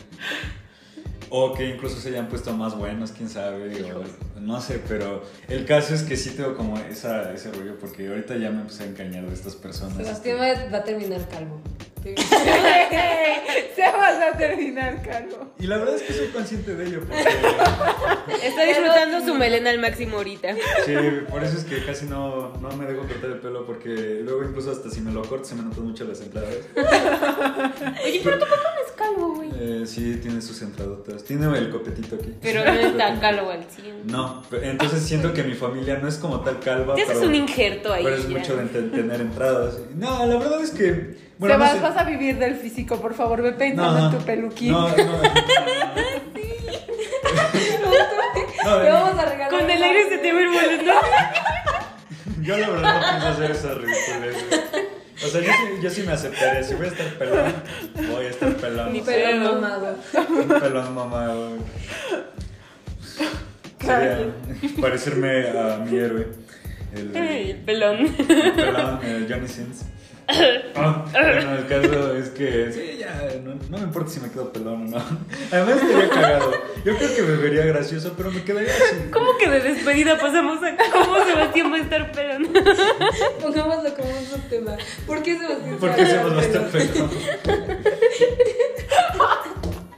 [1.35, 3.83] O que incluso se hayan puesto más buenos, quién sabe.
[3.95, 8.07] O, no sé, pero el caso es que sí tengo como esa, ese rollo porque
[8.07, 9.97] ahorita ya me empecé a engañar de estas personas.
[9.97, 10.69] Sebastián este...
[10.69, 11.59] va a terminar calvo.
[12.05, 15.55] Se va a terminar calvo.
[15.59, 17.01] Y la verdad es que soy consciente de ello.
[17.01, 17.23] Porque...
[18.47, 20.55] Está disfrutando su melena al máximo ahorita.
[20.85, 20.95] Sí,
[21.31, 24.73] por eso es que casi no, no me dejo cortar el pelo porque luego incluso
[24.73, 26.57] hasta si me lo corto se me notan mucho las entradas.
[28.05, 29.52] Oye, pero tu papá no es calvo, güey.
[29.65, 31.23] Eh, sí, tiene sus entradotas.
[31.23, 32.35] Tiene el copetito aquí.
[32.43, 34.09] Pero no está calvo al 100.
[34.09, 36.97] No, entonces siento que mi familia no es como tal calva.
[36.97, 38.03] Te haces un injerto ahí.
[38.03, 39.79] Pero es mucho de tener entradas.
[39.95, 41.81] No, la verdad es que bueno, no sé.
[41.81, 44.73] vas a vivir del físico, por favor, ve peinando no, en tu peluquín.
[44.73, 45.05] No, no, no.
[48.65, 49.51] no, no vamos a regalar.
[49.51, 50.93] Con el aire se te ve el ¿no?
[52.43, 54.37] Yo la verdad no pienso hacer esa ridiculez.
[55.25, 56.63] O sea, yo sí, yo sí me aceptaría.
[56.63, 57.53] Si voy a estar pelón,
[58.11, 58.93] voy a estar pelón.
[58.93, 59.97] Mi pelón mamado.
[60.29, 61.59] Un pelón mamado.
[63.81, 64.33] Sería
[64.81, 66.29] parecerme a mi héroe.
[66.95, 67.99] El, el pelón.
[68.01, 69.85] El pelón, eh, Johnny Sins.
[70.75, 74.53] Ah, bueno, el caso es que sí, ya, no, no, me importa si me quedo
[74.53, 75.05] pelón o no.
[75.51, 76.53] Además estaría cagado.
[76.85, 79.11] Yo creo que me vería gracioso, pero me quedaría así.
[79.13, 82.49] ¿Cómo que de despedida pasamos a cómo Sebastián va a estar pelón?
[83.41, 84.77] Pongámoslo como un tema.
[85.07, 87.11] ¿Por qué Sebastián ¿Por qué Sebastián va a estar pelón?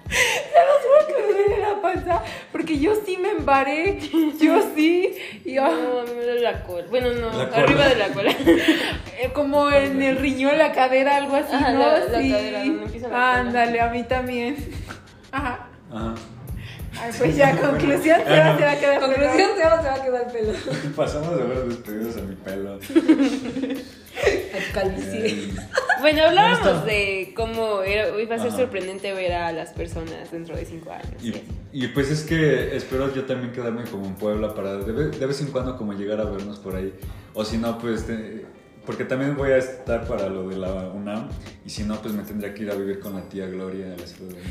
[0.08, 3.98] Se los juro que me duele la panza porque porque yo sí me embaré,
[4.40, 6.86] yo sí, y ah, No, a mí me duele la cola.
[6.88, 7.62] Bueno, no, La cola.
[7.62, 8.30] arriba de la cola.
[9.20, 11.80] eh, como en el riñón, la cadera, algo así, Ajá, ¿no?
[11.80, 12.30] la- la sí.
[12.30, 13.34] cadera, donde empieza la cola.
[13.38, 14.56] Ándale, a mí también.
[15.30, 15.66] Ajá.
[15.92, 16.14] Ajá.
[17.04, 19.94] Ay, pues ya, conclusión, se va, se va a quedar Conclusión, se va, se va
[19.94, 20.52] a quedar el pelo.
[20.96, 22.78] Pasamos de ver despedidos a mi pelo.
[24.54, 25.52] Al calvicie.
[26.00, 28.56] Bueno, No hablábamos de cómo era- iba a ser Ajá.
[28.58, 31.42] sorprendente ver a las personas dentro de cinco años.
[31.72, 35.40] y pues es que espero yo también quedarme como en Puebla para de, de vez
[35.40, 36.92] en cuando como llegar a vernos por ahí.
[37.34, 38.06] O si no, pues...
[38.06, 38.46] te-
[38.86, 41.28] porque también voy a estar para lo de la UNAM
[41.64, 43.96] y si no, pues me tendría que ir a vivir con la tía Gloria a
[43.96, 44.42] la Ciudad de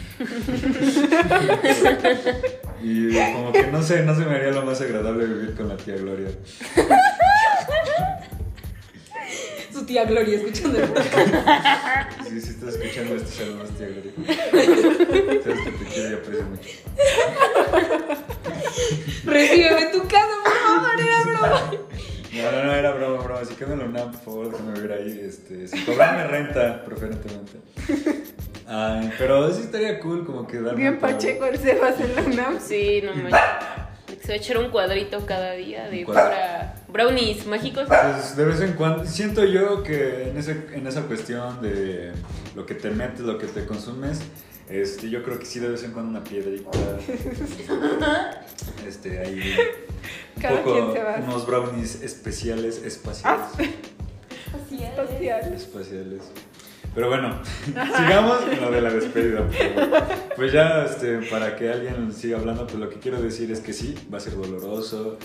[2.83, 5.77] y como que no sé, no se me haría lo más agradable vivir con la
[5.77, 6.29] tía Gloria.
[9.71, 12.23] Su tía Gloria escuchando el podcast.
[12.27, 14.11] Si sí, estás escuchando esto, saludos tía Gloria.
[15.43, 16.69] Sabes que te quiero y aprecio mucho.
[19.25, 21.82] Recíbeme en tu casa, por favor, era broma.
[23.45, 27.59] Si quedo en la UNAM, por favor, déjame vivir ahí, este, sin cobrarme renta, preferentemente.
[28.67, 32.59] Ay, pero sí estaría cool como que darme Bien pacheco el Sebas en la UNAM.
[32.59, 33.41] Sí, no manches.
[34.21, 37.87] Se va a echar un cuadrito cada día de pura brownies mágicos.
[37.87, 42.13] Pues de vez en cuando, siento yo que en, ese, en esa cuestión de
[42.55, 44.21] lo que te metes, lo que te consumes,
[44.81, 46.69] este, yo creo que sí de vez en cuando una piedrita,
[48.87, 49.55] este, ahí,
[50.35, 51.15] un Cada poco, quien se va.
[51.23, 53.47] unos brownies especiales, espaciales.
[54.69, 55.53] Social.
[55.53, 56.21] espaciales.
[56.95, 59.47] Pero bueno, sigamos con lo de la despedida.
[59.47, 60.03] por favor.
[60.35, 63.73] Pues ya, este, para que alguien siga hablando, pues lo que quiero decir es que
[63.73, 65.17] sí, va a ser doloroso,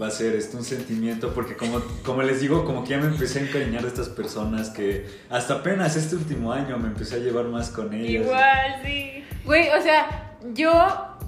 [0.00, 3.06] va a ser este, un sentimiento, porque como, como les digo, como que ya me
[3.06, 7.18] empecé a encariñar de estas personas que hasta apenas este último año me empecé a
[7.18, 8.24] llevar más con ellas.
[8.24, 9.24] Igual, sí.
[9.44, 10.72] Güey, o sea, yo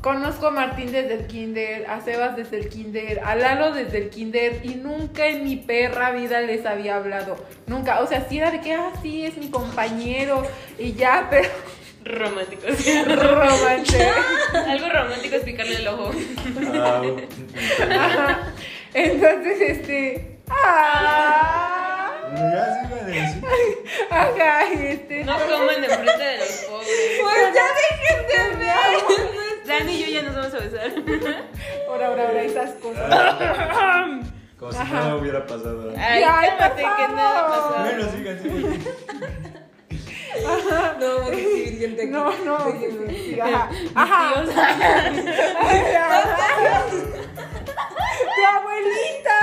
[0.02, 4.10] conozco a Martín desde el kinder, a Sebas desde el kinder, a Lalo desde el
[4.10, 7.36] kinder y nunca en mi perra vida les había hablado.
[7.66, 10.42] Nunca, o sea, sí era de que, ah, sí, es mi compañero
[10.78, 11.48] y ya, pero
[12.06, 12.70] Románticos.
[13.06, 14.10] romance.
[14.68, 16.10] Algo romántico es picarle el ojo.
[16.74, 17.02] Ah,
[17.90, 18.52] Ajá.
[18.94, 20.38] Entonces, este...
[20.48, 23.42] Ah, ya sí, van a decir.
[24.10, 25.24] ajá, este...
[25.24, 27.20] No coman enfrente de los pobres.
[27.20, 28.76] Pues ya dejen de ver.
[29.66, 30.92] Dani y yo ya nos vamos a besar.
[31.88, 33.10] Ahora, ahora, ahora, esas cosas.
[34.58, 34.94] Como si Ajá.
[34.94, 35.92] nada hubiera pasado.
[35.98, 37.74] Ay, Ay, cálmate por que nada favor.
[37.74, 37.82] pasó.
[37.84, 39.45] Bueno, sigan, sigan.
[41.00, 42.06] No, aquí.
[42.08, 42.56] No, no.
[43.42, 43.70] Ajá.
[43.94, 44.44] Ajá.
[48.36, 49.38] ¡Tu abuelita!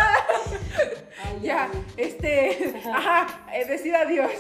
[1.42, 4.32] Ya, este, ajá, eh, decir adiós.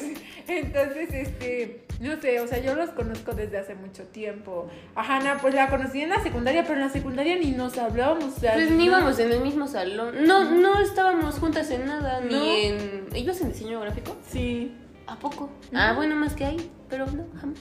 [0.47, 4.69] Entonces, este, no sé, o sea, yo los conozco desde hace mucho tiempo.
[4.95, 8.35] A Hannah, pues la conocí en la secundaria, pero en la secundaria ni nos hablábamos.
[8.37, 10.25] o sea, Pues ni no- íbamos en el mismo salón.
[10.25, 12.27] No, no estábamos juntas en nada, No.
[12.27, 13.07] ni en.
[13.15, 14.15] ¿Ibas en diseño gráfico?
[14.31, 14.75] Sí.
[15.07, 15.49] ¿A poco?
[15.73, 17.59] Ah, bueno, más que ahí, pero no, jamás.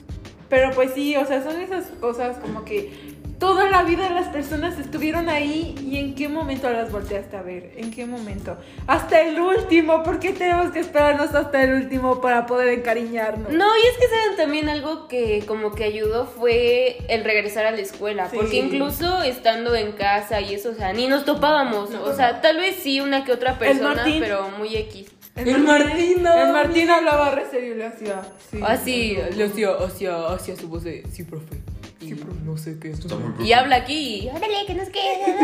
[0.48, 2.92] Pero pues sí, o sea, son esas cosas como que
[3.38, 7.72] toda la vida las personas estuvieron ahí y en qué momento las volteaste a ver,
[7.76, 8.56] en qué momento.
[8.86, 13.50] Hasta el último, ¿por qué tenemos que esperarnos hasta el último para poder encariñarnos?
[13.50, 17.70] No, y es que saben también algo que como que ayudó fue el regresar a
[17.72, 18.36] la escuela, Sí.
[18.36, 22.04] porque incluso estando en casa y eso, o sea, ni nos topábamos, No.
[22.04, 25.10] o sea, tal vez sí una que otra persona, pero muy X.
[25.34, 26.34] El Martín, no.
[26.34, 28.22] El Martín hablaba re serio y le hacía.
[28.50, 31.60] Sí, Así, le hacía, hacía, hacía su voz de, sí, profe.
[32.00, 32.14] Y
[32.44, 35.36] no sé qué Está muy Y habla aquí, y, órale, que nos quede.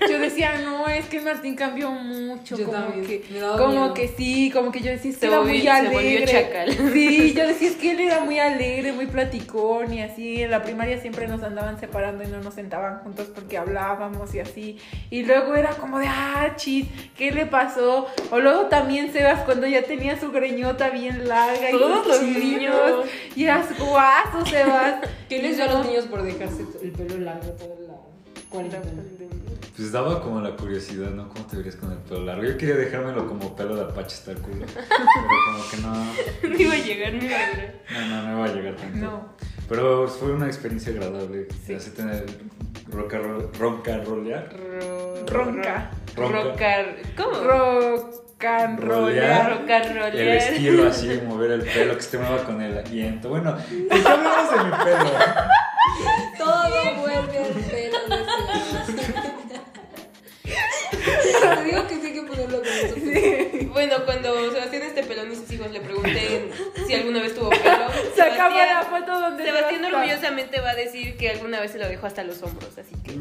[0.31, 2.57] Decía, no, es que Martín cambió mucho.
[2.57, 3.21] Yo como también, que,
[3.57, 3.93] como miedo.
[3.93, 6.25] que sí, como que yo decía, es que Se era volvió- muy alegre.
[6.25, 6.71] chacal.
[6.93, 10.41] Sí, yo decía, es que él era muy alegre, muy platicón y así.
[10.41, 14.39] En la primaria siempre nos andaban separando y no nos sentaban juntos porque hablábamos y
[14.39, 14.77] así.
[15.09, 18.07] Y luego era como de, ah, chis, ¿qué le pasó?
[18.31, 22.43] O luego también Sebas cuando ya tenía su greñota bien larga y Todos los chinitos,
[22.43, 23.05] niños.
[23.35, 24.95] Y eras guaso, Sebas.
[25.29, 27.93] ¿Qué les dio a los niños por dejarse el pelo largo toda la
[28.49, 29.01] cuarentena?
[29.81, 31.27] Pues daba como la curiosidad, ¿no?
[31.27, 32.43] ¿Cómo te verías con el pelo largo?
[32.43, 34.63] Yo quería dejármelo como pelo de apache hasta el culo.
[34.67, 34.85] Pero
[35.47, 36.49] como que no.
[36.53, 37.73] No iba a llegar ni a llegar.
[37.91, 38.97] No, no, no iba a llegar tanto.
[38.99, 39.29] No.
[39.67, 41.47] Pero fue una experiencia agradable.
[41.65, 41.73] Sí.
[41.73, 42.27] Hace tener
[42.91, 43.19] roca,
[43.57, 44.53] ronca, rolear.
[45.25, 45.89] Ronca.
[46.15, 46.85] Ronca.
[47.17, 47.39] ¿Cómo?
[47.43, 49.49] Rock and Rolear.
[49.49, 49.59] roll.
[49.61, 50.37] Rocar, El rolear.
[50.37, 53.29] estilo así, mover el pelo, que se te mueva con el aliento.
[53.29, 55.09] Bueno, ¿por qué hablamos de mi pelo?
[56.37, 59.20] Todo vuelve al pelo de.
[61.55, 63.69] Te digo que sí hay que ponerlo con eso.
[63.71, 66.49] Bueno, cuando Sebastián esté pelón y sus hijos le pregunten
[66.87, 67.61] si alguna vez tuvo pelo,
[68.15, 71.71] Se acabó Sebastián- la foto donde Sebastián Sebastián- orgullosamente va a decir que alguna vez
[71.71, 73.15] se lo dejó hasta los hombros, así que...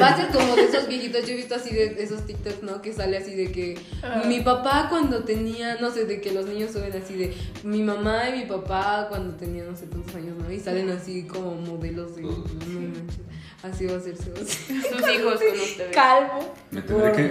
[0.00, 2.82] Va a ser como de esos viejitos, yo he visto así de esos TikToks, ¿no?
[2.82, 4.22] Que sale así de que Ah.
[4.26, 8.28] mi papá cuando tenía, no sé, de que los niños suben así de mi mamá
[8.30, 10.50] y mi papá cuando tenía no sé tantos años, ¿no?
[10.52, 12.22] Y salen así como modelos de...
[12.22, 13.20] no manches.
[13.62, 14.16] Así va a ser.
[14.16, 14.30] Sus
[15.14, 15.94] hijos con ustedes.
[15.94, 16.54] Calvo.
[16.70, 17.22] Me tendré que,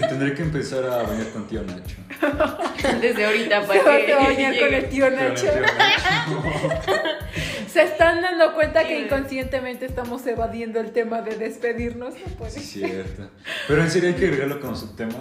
[0.00, 1.96] me- tendré que empezar a bañar con tío Nacho.
[3.00, 5.42] Desde ahorita Se para va que a bañar con el tío Con el Nacho.
[5.46, 7.02] tío Nacho.
[7.78, 12.12] Se están dando cuenta que inconscientemente estamos evadiendo el tema de despedirnos.
[12.14, 12.90] No puede Sí, ser.
[12.90, 13.30] cierto.
[13.68, 15.14] Pero en serio hay que agregarlo como subtema.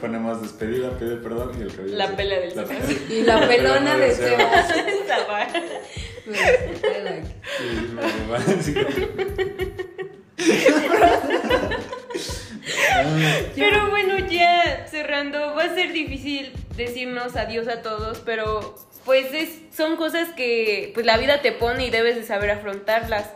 [0.00, 1.94] Ponemos despedida, pedir perdón y el cabello.
[1.94, 3.10] La pela del La Sebas.
[3.10, 4.74] Y la pelona de Sebas.
[13.54, 18.74] Pero bueno, ya cerrando, va a ser difícil decirnos adiós a todos, pero
[19.04, 23.30] pues es, son cosas que pues la vida te pone y debes de saber afrontarlas.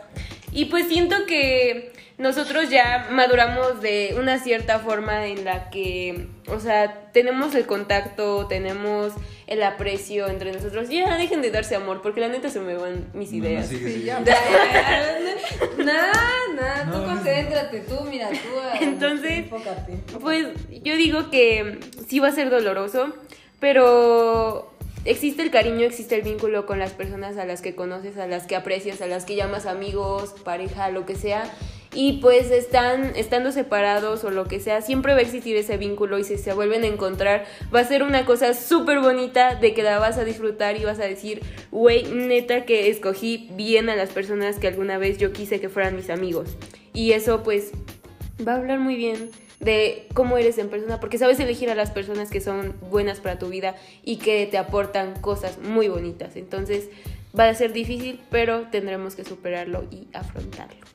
[0.51, 6.59] Y pues siento que nosotros ya maduramos de una cierta forma en la que, o
[6.59, 9.13] sea, tenemos el contacto, tenemos
[9.47, 10.89] el aprecio entre nosotros.
[10.89, 13.67] Ya dejen de darse amor, porque la neta se me van mis no, no, ideas.
[13.67, 14.05] sigue, Sí, sigue.
[14.05, 14.19] ya.
[15.77, 16.11] Nada,
[16.55, 18.35] nada, tú No, concéntrate, tú, mira, tú.
[18.61, 19.93] ah, Entonces, enfócate.
[20.19, 20.47] Pues
[20.83, 23.13] yo digo que sí va a ser doloroso,
[23.59, 24.73] pero
[25.09, 28.45] existe el cariño, existe el vínculo con las personas a las que conoces, a las
[28.45, 31.51] que aprecias, a las que llamas amigos, pareja, lo que sea.
[31.95, 36.19] Y pues están, estando separados o lo que sea, siempre va a existir ese vínculo
[36.19, 39.81] y si se vuelven a encontrar, va a ser una cosa súper bonita de que
[39.81, 41.41] la vas a disfrutar y vas a decir,
[41.71, 45.95] güey, neta que escogí bien a las personas que alguna vez yo quise que fueran
[45.95, 46.55] mis amigos.
[46.93, 47.71] Y eso pues
[48.47, 51.91] va a hablar muy bien de cómo eres en persona, porque sabes elegir a las
[51.91, 56.35] personas que son buenas para tu vida y que te aportan cosas muy bonitas.
[56.35, 56.89] Entonces
[57.37, 60.85] va a ser difícil, pero tendremos que superarlo y afrontarlo.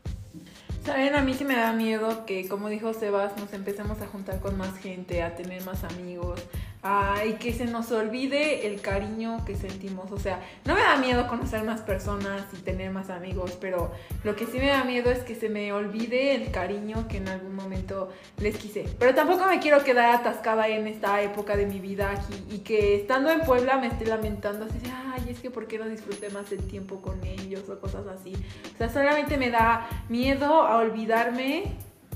[0.84, 4.40] Saben, a mí sí me da miedo que, como dijo Sebas, nos empecemos a juntar
[4.40, 6.40] con más gente, a tener más amigos,
[6.84, 10.12] a- y que se nos olvide el cariño que sentimos.
[10.12, 13.90] O sea, no me da miedo conocer más personas y tener más amigos, pero
[14.22, 17.28] lo que sí me da miedo es que se me olvide el cariño que en
[17.28, 18.84] algún momento les quise.
[18.98, 22.96] Pero tampoco me quiero quedar atascada en esta época de mi vida aquí y que
[22.96, 24.78] estando en Puebla me esté lamentando así
[25.14, 28.34] ay, es que por qué no disfruté más el tiempo con ellos o cosas así.
[28.74, 31.64] O sea, solamente me da miedo a olvidarme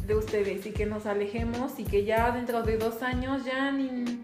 [0.07, 4.19] de ustedes y que nos alejemos y que ya dentro de dos años ya ni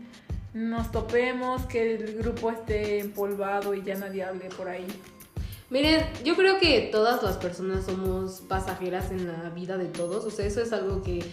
[0.54, 4.86] nos topemos, que el grupo esté empolvado y ya nadie hable por ahí.
[5.68, 10.24] Miren, yo creo que todas las personas somos pasajeras en la vida de todos.
[10.24, 11.24] O sea, eso es algo que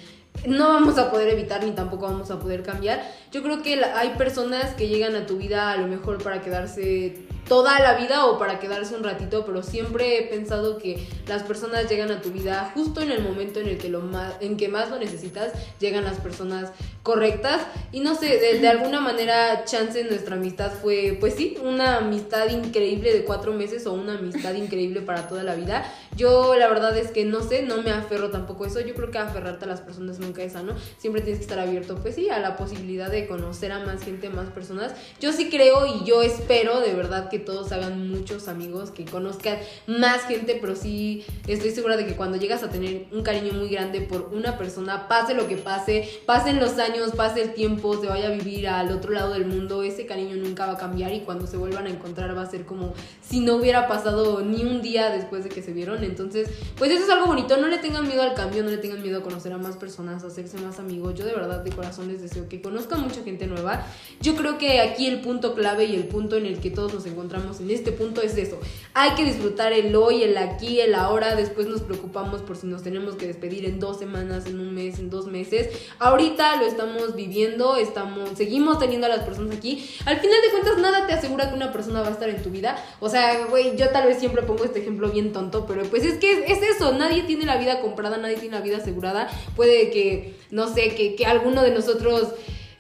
[0.48, 3.02] no vamos a poder evitar ni tampoco vamos a poder cambiar.
[3.32, 7.28] Yo creo que hay personas que llegan a tu vida a lo mejor para quedarse
[7.48, 11.90] toda la vida o para quedarse un ratito, pero siempre he pensado que las personas
[11.90, 14.70] llegan a tu vida justo en el momento en el que lo más, en que
[14.70, 16.72] más lo necesitas, llegan las personas
[17.04, 17.62] correctas
[17.92, 23.12] y no sé, de, alguna manera chance nuestra amistad fue, pues sí, una amistad increíble
[23.12, 25.84] de cuatro meses o una amistad increíble para toda la vida.
[26.16, 29.12] Yo la verdad es que no sé, no me aferro tampoco a eso, yo creo
[29.12, 32.30] que aferrarte a las personas nunca es sano, siempre tienes que estar abierto, pues sí,
[32.30, 34.94] a la posibilidad de conocer a más gente, más personas.
[35.20, 39.58] Yo sí creo y yo espero de verdad que todos hagan muchos amigos, que conozcan
[39.88, 43.70] más gente, pero sí estoy segura de que cuando llegas a tener un cariño muy
[43.70, 48.08] grande por una persona, pase lo que pase, pasen los años, pase el tiempo, se
[48.08, 51.22] vaya a vivir al otro lado del mundo, ese cariño nunca va a cambiar y
[51.22, 54.82] cuando se vuelvan a encontrar va a ser como si no hubiera pasado ni un
[54.82, 56.04] día después de que se vieron.
[56.04, 59.02] Entonces, pues eso es algo bonito, no le tengan miedo al cambio, no le tengan
[59.02, 61.16] miedo a conocer a más personas, a hacerse más amigos.
[61.16, 63.86] Yo de verdad de corazón les deseo que conozcan mucha gente nueva.
[64.20, 67.06] Yo creo que aquí el punto clave y el punto en el que todos nos
[67.06, 67.21] encontramos
[67.60, 68.60] en este punto es eso.
[68.94, 71.36] Hay que disfrutar el hoy, el aquí, el ahora.
[71.36, 75.00] Después nos preocupamos por si nos tenemos que despedir en dos semanas, en un mes,
[75.00, 75.70] en dos meses.
[76.00, 79.88] Ahorita lo estamos viviendo, estamos, seguimos teniendo a las personas aquí.
[80.06, 82.50] Al final de cuentas, nada te asegura que una persona va a estar en tu
[82.50, 82.76] vida.
[83.00, 86.18] O sea, güey, yo tal vez siempre pongo este ejemplo bien tonto, pero pues es
[86.18, 86.94] que es, es eso.
[86.94, 89.30] Nadie tiene la vida comprada, nadie tiene la vida asegurada.
[89.56, 92.30] Puede que, no sé, que, que alguno de nosotros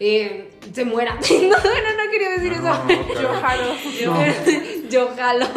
[0.03, 1.13] eh, se muera.
[1.31, 2.63] no, no, no quería decir eso.
[2.63, 3.75] No, Yo jalo.
[4.89, 5.45] Yo jalo.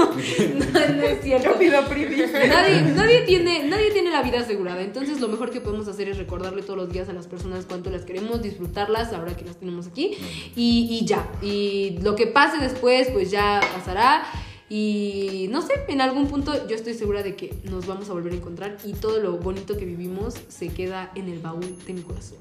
[0.55, 1.49] No, no es cierto.
[1.49, 2.47] Yo pido privilegio.
[2.47, 4.82] Nadie, nadie, tiene, nadie tiene la vida asegurada.
[4.82, 7.88] Entonces, lo mejor que podemos hacer es recordarle todos los días a las personas cuánto
[7.88, 10.18] las queremos, disfrutarlas ahora que las tenemos aquí.
[10.55, 11.26] Y, y ya.
[11.40, 14.26] Y lo que pase después, pues ya pasará.
[14.68, 18.34] Y no sé, en algún punto yo estoy segura de que nos vamos a volver
[18.34, 18.76] a encontrar.
[18.84, 22.36] Y todo lo bonito que vivimos se queda en el baúl de mi corazón.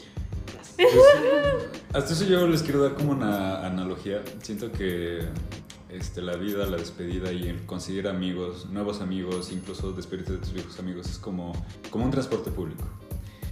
[0.75, 0.89] Pues,
[1.93, 4.23] hasta eso yo les quiero dar como una analogía.
[4.41, 5.19] Siento que
[5.89, 10.53] este, la vida, la despedida y el conseguir amigos, nuevos amigos, incluso despedirte de tus
[10.53, 11.53] viejos amigos, es como,
[11.91, 12.83] como un transporte público.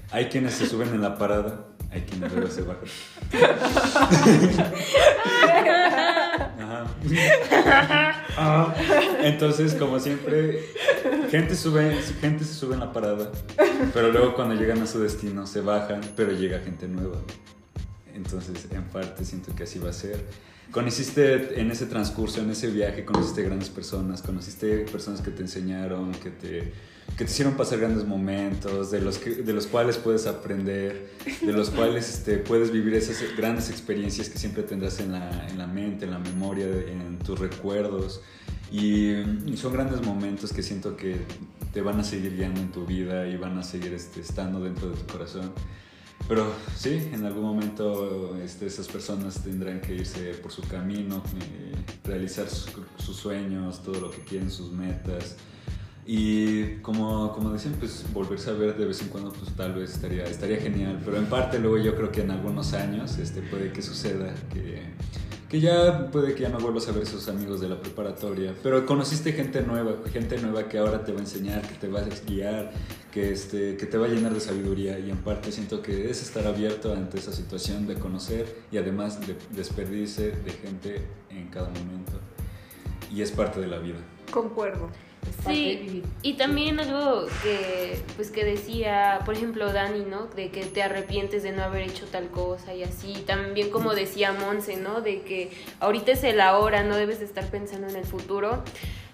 [0.09, 2.83] Hay quienes se suben en la parada, hay quienes luego se bajan.
[6.59, 6.85] Ajá.
[8.37, 8.73] Ah,
[9.23, 10.63] Entonces, como siempre,
[11.29, 13.31] gente, sube, gente se sube en la parada,
[13.93, 17.17] pero luego cuando llegan a su destino se bajan, pero llega gente nueva.
[18.13, 20.25] Entonces, en parte siento que así va a ser.
[20.71, 26.13] Conociste en ese transcurso, en ese viaje, conociste grandes personas, conociste personas que te enseñaron,
[26.13, 26.73] que te,
[27.17, 31.51] que te hicieron pasar grandes momentos, de los, que, de los cuales puedes aprender, de
[31.51, 35.67] los cuales este, puedes vivir esas grandes experiencias que siempre tendrás en la, en la
[35.67, 38.21] mente, en la memoria, en tus recuerdos.
[38.71, 39.13] Y,
[39.55, 41.17] son grandes momentos que siento que
[41.73, 44.89] te van a seguir guiando en tu vida y van a seguir este, estando dentro
[44.89, 45.51] de tu corazón.
[46.27, 51.73] Pero sí, en algún momento este, esas personas tendrán que irse por su camino, eh,
[52.05, 55.35] realizar sus sueños, todo lo que quieren, sus metas.
[56.05, 59.93] Y como, como decían, pues volverse a ver de vez en cuando, pues tal vez
[59.93, 60.99] estaría, estaría genial.
[61.05, 64.81] Pero en parte luego yo creo que en algunos años este, puede que suceda que,
[65.47, 68.55] que ya puede que ya no vuelvas a ver a esos amigos de la preparatoria.
[68.63, 71.99] Pero conociste gente nueva, gente nueva que ahora te va a enseñar, que te va
[71.99, 72.71] a guiar,
[73.11, 74.97] que, este, que te va a llenar de sabiduría.
[74.97, 79.19] Y en parte siento que es estar abierto ante esa situación de conocer y además
[79.27, 82.13] de despedirse de gente en cada momento.
[83.13, 83.99] Y es parte de la vida.
[84.31, 84.89] Concuerdo.
[85.29, 86.03] Es parte de Sí, vivir.
[86.23, 90.25] y también algo que, pues que decía, por ejemplo, Dani, ¿no?
[90.27, 93.13] De que te arrepientes de no haber hecho tal cosa y así.
[93.27, 95.01] También como decía Monse, ¿no?
[95.01, 98.63] De que ahorita es el ahora, no debes de estar pensando en el futuro.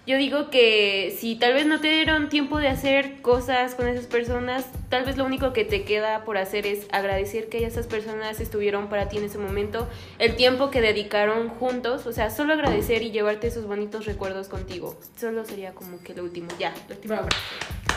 [0.08, 4.06] Yo digo que si tal vez no te dieron tiempo de hacer cosas con esas
[4.06, 8.40] personas, tal vez lo único que te queda por hacer es agradecer que esas personas
[8.40, 9.86] estuvieron para ti en ese momento,
[10.18, 14.98] el tiempo que dedicaron juntos, o sea, solo agradecer y llevarte esos bonitos recuerdos contigo.
[15.20, 17.14] Solo sería como que lo último, ya, lo último.
[17.14, 17.28] Bravo.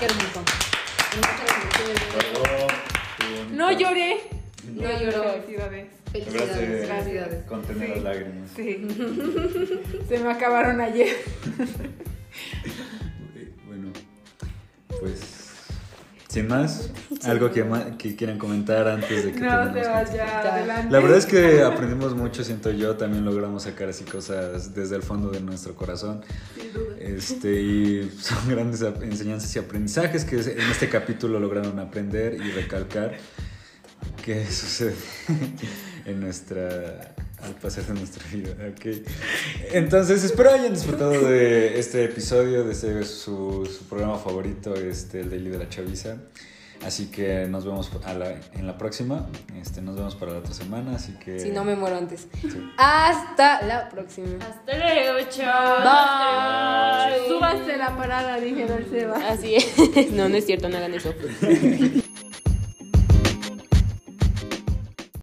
[0.00, 0.42] Qué hermoso.
[3.52, 4.20] No lloré.
[4.64, 5.32] No lloró.
[5.34, 5.99] Felicidades.
[6.12, 6.88] Felicidades.
[6.88, 7.44] Felicidades.
[7.44, 7.94] contener Sí.
[7.94, 8.50] las lágrimas.
[8.56, 8.88] Sí.
[10.08, 11.08] Se me acabaron ayer.
[13.66, 13.92] Bueno,
[15.00, 15.40] pues
[16.30, 16.90] sin más,
[17.24, 17.64] algo que,
[17.98, 20.90] que quieran comentar antes de que No, te adelante.
[20.90, 25.02] La verdad es que aprendimos mucho, siento yo, también logramos sacar así cosas desde el
[25.02, 26.22] fondo de nuestro corazón.
[26.54, 26.96] Sin duda.
[27.00, 33.16] Este, y son grandes enseñanzas y aprendizajes que en este capítulo lograron aprender y recalcar
[34.24, 34.94] qué sucede
[36.04, 38.50] en nuestra al pasar de nuestra vida.
[38.70, 38.86] ok.
[39.72, 45.30] Entonces, espero hayan disfrutado de este episodio, de este, su, su programa favorito, este, el
[45.30, 46.16] Daily de la Chaviza.
[46.84, 49.26] Así que nos vemos a la- en la próxima.
[49.60, 50.96] Este, nos vemos para la otra semana.
[50.96, 51.38] Así que.
[51.38, 52.26] Si no me muero antes.
[52.40, 52.48] Sí.
[52.78, 54.28] Hasta la próxima.
[54.40, 57.28] Hasta luego, chavos.
[57.28, 59.28] Súbanse la parada, dijeron Seba.
[59.28, 59.66] Así es.
[60.12, 61.12] No, no es cierto, no hagan eso.